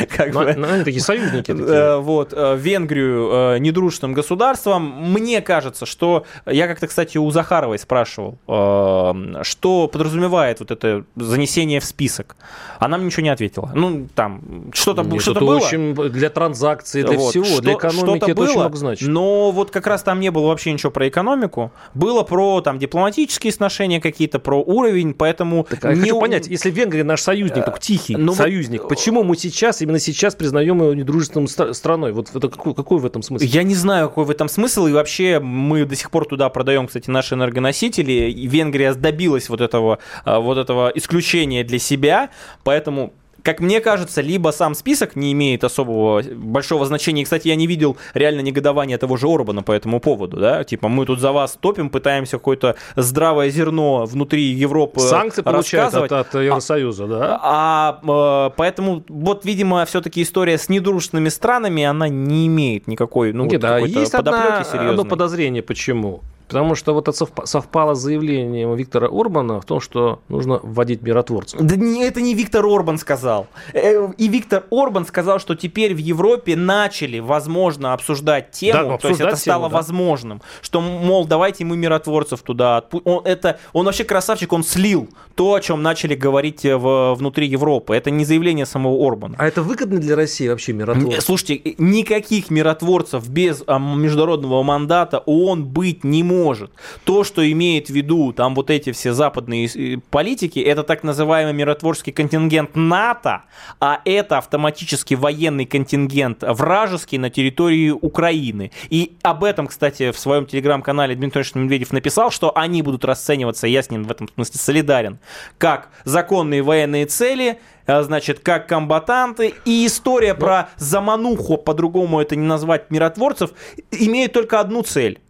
[0.09, 0.55] как но, бы...
[0.55, 1.53] Но они такие союзники.
[1.53, 1.68] Такие.
[1.68, 5.12] Э, вот, э, Венгрию э, недружественным государством.
[5.12, 6.24] Мне кажется, что...
[6.47, 12.36] Я как-то, кстати, у Захаровой спрашивал, что подразумевает вот это занесение в список.
[12.78, 13.70] Она мне ничего не ответила.
[13.74, 15.57] Ну, там, что-то Нет, что было.
[15.57, 19.09] очень для транзакций, для вот, всего, что, для экономики это было, очень много значит.
[19.09, 21.72] Но вот как раз там не было вообще ничего про экономику.
[21.95, 25.64] Было про там дипломатические отношения какие-то, про уровень, поэтому...
[25.64, 26.02] Так так, я не...
[26.02, 28.88] хочу понять, если Венгрия наш союзник, только тихий Но ну союзник, вот...
[28.88, 32.12] почему мы сейчас, именно сейчас признаем его недружественной страной?
[32.12, 33.44] Вот это какой, какой в этом смысл?
[33.44, 36.86] Я не знаю, какой в этом смысл, и вообще мы до сих пор туда продаем,
[36.86, 42.30] кстати, наши энергоносители, и Венгрия добилась вот этого, а, вот этого исключения для себя,
[42.64, 43.12] поэтому
[43.49, 47.22] как мне кажется, либо сам список не имеет особого большого значения.
[47.22, 50.88] И, кстати, я не видел реально негодования того же Орбана по этому поводу, да, типа
[50.88, 56.34] мы тут за вас топим, пытаемся какое-то здравое зерно внутри Европы Санкции получают от, от
[56.34, 57.40] Евросоюза, а, да?
[57.42, 63.44] А, а поэтому вот, видимо, все-таки история с недружественными странами, она не имеет никакой, ну,
[63.44, 66.20] Нет, вот да, есть одна, одно подозрение, почему.
[66.49, 71.61] Потому что вот это совпало с заявлением Виктора Орбана в том, что нужно вводить миротворцев.
[71.61, 73.49] Да не, это не Виктор Орбан сказал.
[73.74, 79.09] Э, и Виктор Орбан сказал, что теперь в Европе начали, возможно, обсуждать тему, да, то
[79.09, 79.76] есть это стало тему, да.
[79.76, 82.82] возможным, что, мол, давайте мы миротворцев туда.
[83.05, 87.46] Он, это, он вообще красавчик, он слил то, о чем начали говорить э, в, внутри
[87.46, 87.94] Европы.
[87.94, 89.36] Это не заявление самого Орбана.
[89.38, 91.20] А это выгодно для России вообще миротворцы?
[91.20, 96.70] Слушайте, никаких миротворцев без а, международного мандата ООН быть не может может.
[97.05, 101.53] То, что имеет в виду там вот эти все западные э, политики, это так называемый
[101.53, 103.43] миротворческий контингент НАТО,
[103.80, 108.70] а это автоматически военный контингент вражеский на территории Украины.
[108.91, 113.66] И об этом, кстати, в своем телеграм-канале Дмитрий Анатольевич Медведев написал, что они будут расцениваться,
[113.66, 115.18] я с ним в этом смысле солидарен,
[115.59, 119.55] как законные военные цели, э, значит, как комбатанты.
[119.64, 123.51] И история про замануху, по-другому это не назвать, миротворцев,
[123.91, 125.20] имеет только одну цель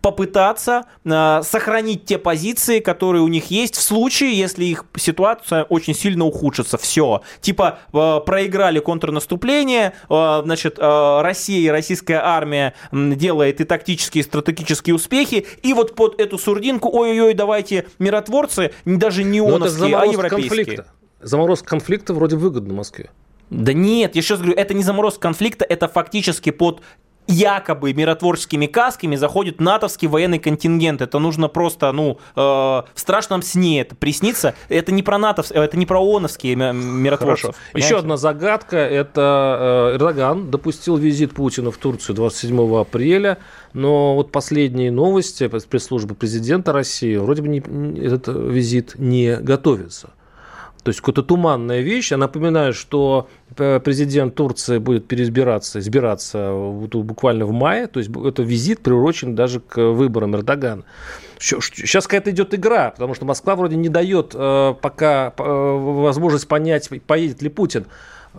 [0.00, 5.94] попытаться э, сохранить те позиции, которые у них есть в случае, если их ситуация очень
[5.94, 6.78] сильно ухудшится.
[6.78, 7.22] Все.
[7.40, 14.24] Типа э, проиграли контрнаступление, э, значит, э, Россия и российская армия делает и тактические, и
[14.24, 20.64] стратегические успехи, и вот под эту сурдинку, ой-ой-ой, давайте миротворцы, даже не ООНовские, а европейские.
[20.64, 20.86] Конфликта.
[21.20, 23.10] Заморозка конфликта вроде выгодна Москве.
[23.50, 26.82] Да нет, я сейчас говорю, это не заморозка конфликта, это фактически под
[27.28, 31.02] якобы миротворческими касками заходит натовский военный контингент.
[31.02, 34.54] Это нужно просто, ну, э, в страшном сне это приснится.
[34.68, 37.54] Это не про натов, это не про ООНовские миротворцев.
[37.74, 38.78] Еще одна загадка.
[38.78, 43.38] Это э, Эрдоган допустил визит Путина в Турцию 27 апреля.
[43.74, 47.58] Но вот последние новости пресс-службы президента России, вроде бы не,
[48.00, 50.10] этот визит не готовится.
[50.88, 52.12] То есть какая-то туманная вещь.
[52.12, 53.28] Я напоминаю, что
[53.58, 57.88] э, президент Турции будет переизбираться, избираться буквально в мае.
[57.88, 60.84] То есть это визит приурочен даже к выборам Эрдогана.
[61.38, 66.88] Сейчас какая-то идет игра, потому что Москва вроде не дает э, пока э, возможность понять,
[67.06, 67.84] поедет ли Путин.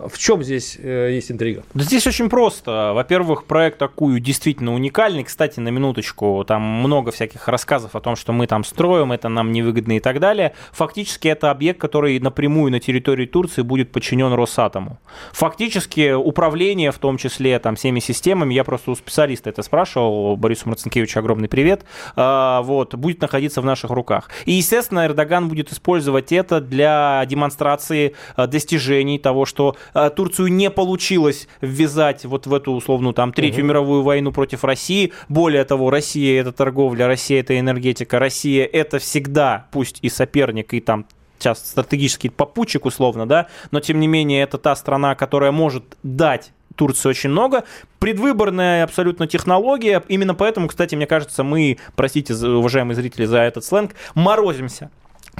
[0.08, 1.62] В чем здесь э, есть интрига?
[1.74, 2.92] Да здесь очень просто.
[2.94, 5.24] Во-первых, проект такую действительно уникальный.
[5.24, 9.52] Кстати, на минуточку, там много всяких рассказов о том, что мы там строим, это нам
[9.52, 10.54] невыгодно и так далее.
[10.72, 14.98] Фактически это объект, который напрямую на территории Турции будет подчинен Росатому.
[15.32, 20.68] Фактически управление, в том числе там всеми системами, я просто у специалиста это спрашивал, Борису
[20.68, 21.84] Марцинкевичу огромный привет,
[22.16, 24.30] а, вот, будет находиться в наших руках.
[24.44, 29.76] И, естественно, Эрдоган будет использовать это для демонстрации а, достижений того, что
[30.16, 33.68] Турцию не получилось ввязать вот в эту условную там Третью угу.
[33.68, 35.12] мировую войну против России.
[35.28, 40.80] Более того, Россия это торговля, Россия это энергетика, Россия это всегда, пусть и соперник, и
[40.80, 41.06] там
[41.38, 46.52] сейчас стратегический попутчик условно, да, но тем не менее это та страна, которая может дать
[46.76, 47.64] Турции очень много.
[47.98, 50.02] Предвыборная абсолютно технология.
[50.08, 54.90] Именно поэтому, кстати, мне кажется, мы, простите, уважаемые зрители, за этот сленг, морозимся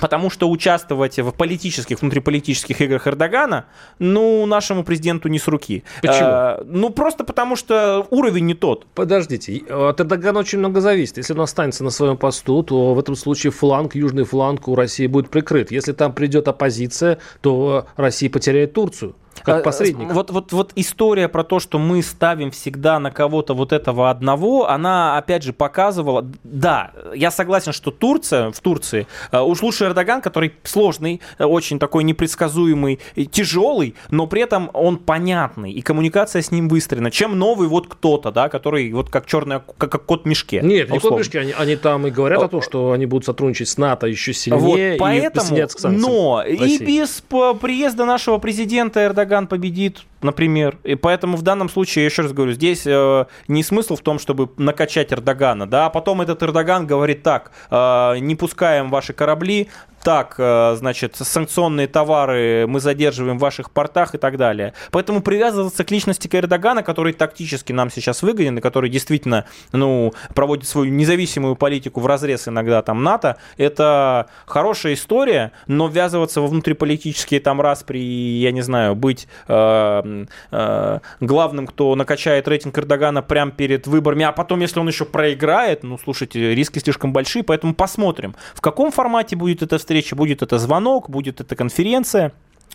[0.01, 3.67] Потому что участвовать в политических, внутриполитических играх Эрдогана,
[3.99, 5.85] ну, нашему президенту не с руки.
[6.01, 6.29] Почему?
[6.29, 8.87] А, ну, просто потому что уровень не тот.
[8.95, 11.19] Подождите, от Эрдогана очень много зависит.
[11.19, 15.07] Если он останется на своем посту, то в этом случае фланг, южный фланг у России
[15.07, 15.71] будет прикрыт.
[15.71, 19.15] Если там придет оппозиция, то Россия потеряет Турцию
[19.45, 20.13] как а, посредник.
[20.13, 24.69] Вот, вот, вот история про то, что мы ставим всегда на кого-то вот этого одного,
[24.69, 30.21] она опять же показывала, да, я согласен, что Турция, в Турции, э, уж лучше Эрдоган,
[30.21, 36.69] который сложный, очень такой непредсказуемый, тяжелый, но при этом он понятный, и коммуникация с ним
[36.69, 40.61] выстроена, чем новый вот кто-то, да, который вот как черный, как, как кот в мешке.
[40.63, 43.25] Нет, не кот в мешке, они, они там и говорят о том, что они будут
[43.25, 47.23] сотрудничать с НАТО еще сильнее вот, поэтому, и но и без
[47.61, 50.79] приезда нашего президента Эрдогана Эрдоган победит, например.
[50.83, 54.19] И поэтому в данном случае, я еще раз говорю, здесь э, не смысл в том,
[54.19, 59.69] чтобы накачать Эрдогана, да, а потом этот Эрдоган говорит так, э, не пускаем ваши корабли,
[60.03, 64.73] так, э, значит, санкционные товары мы задерживаем в ваших портах и так далее.
[64.91, 70.67] Поэтому привязываться к личности Эрдогана, который тактически нам сейчас выгоден, и который действительно, ну, проводит
[70.69, 77.41] свою независимую политику в разрез иногда там НАТО, это хорошая история, но ввязываться во внутриполитические
[77.41, 83.87] там распри, я не знаю, быть э, э, главным, кто накачает рейтинг Эрдогана прямо перед
[83.87, 88.61] выборами, а потом, если он еще проиграет, ну, слушайте, риски слишком большие, поэтому посмотрим, в
[88.61, 92.33] каком формате будет эта встреча, встречи, будет это звонок, будет это конференция,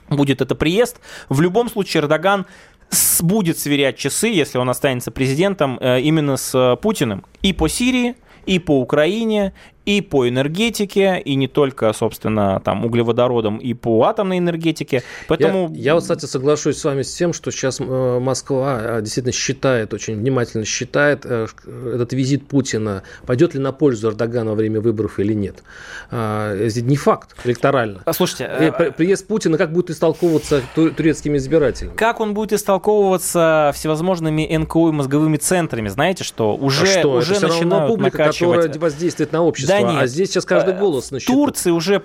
[0.09, 0.99] будет это приезд.
[1.29, 2.45] В любом случае Эрдоган
[3.21, 8.59] будет сверять часы, если он останется президентом, э, именно с Путиным и по Сирии, и
[8.59, 9.53] по Украине,
[9.85, 15.03] и по энергетике, и не только, собственно, там, углеводородам, и по атомной энергетике.
[15.27, 15.69] Поэтому...
[15.73, 19.33] Я, я вот, кстати, соглашусь с вами с тем, что сейчас э, Москва э, действительно
[19.33, 21.47] считает, очень внимательно считает, э,
[21.93, 25.63] этот визит Путина, пойдет ли на пользу Эрдогана во время выборов или нет.
[26.11, 28.01] А, это не факт электорально.
[28.05, 28.73] А, слушайте...
[28.97, 31.95] Приезд Путина как будет истолковываться турецкими избирателями?
[31.95, 35.89] Как он будет истолковываться всевозможными НКО и мозговыми центрами?
[35.89, 37.11] Знаете, что уже, а что?
[37.11, 38.57] уже это начинают публика, накачивать...
[38.57, 39.74] которая воздействует на общество.
[39.81, 40.01] Да нет.
[40.03, 41.33] А здесь сейчас каждый э, голос на счету.
[41.33, 41.99] Турции уже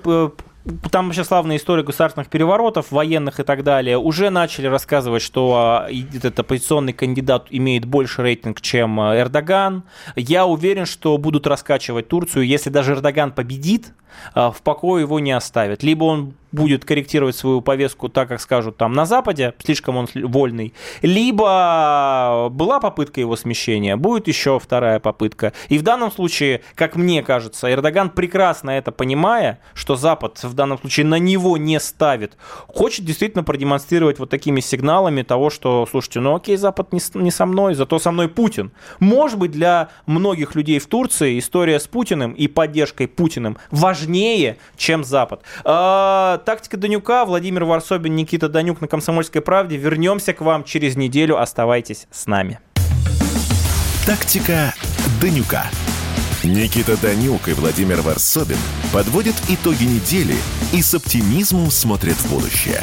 [0.91, 5.89] там вообще славная история государственных переворотов, военных и так далее, уже начали рассказывать, что а,
[5.91, 9.85] этот оппозиционный кандидат имеет больше рейтинг, чем а, Эрдоган.
[10.16, 12.47] Я уверен, что будут раскачивать Турцию.
[12.47, 13.93] Если даже Эрдоган победит,
[14.35, 15.83] а, в покое его не оставят.
[15.83, 20.74] Либо он будет корректировать свою повестку так, как скажут там на Западе, слишком он вольный,
[21.03, 25.53] либо была попытка его смещения, будет еще вторая попытка.
[25.68, 30.78] И в данном случае, как мне кажется, Эрдоган прекрасно это понимая, что Запад в данном
[30.78, 32.36] случае на него не ставит,
[32.66, 37.46] хочет действительно продемонстрировать вот такими сигналами того, что, слушайте, ну окей, Запад не, не со
[37.46, 38.72] мной, зато со мной Путин.
[38.98, 45.05] Может быть, для многих людей в Турции история с Путиным и поддержкой Путиным важнее, чем
[45.05, 45.42] Запад.
[46.45, 49.76] Тактика Данюка, Владимир Варсобин, Никита Данюк на «Комсомольской правде».
[49.76, 51.41] Вернемся к вам через неделю.
[51.41, 52.59] Оставайтесь с нами.
[54.07, 54.74] Тактика
[55.20, 55.66] Данюка.
[56.43, 58.59] Никита Данюк и Владимир Варсобин
[58.93, 60.36] подводят итоги недели
[60.72, 62.82] и с оптимизмом смотрят в будущее.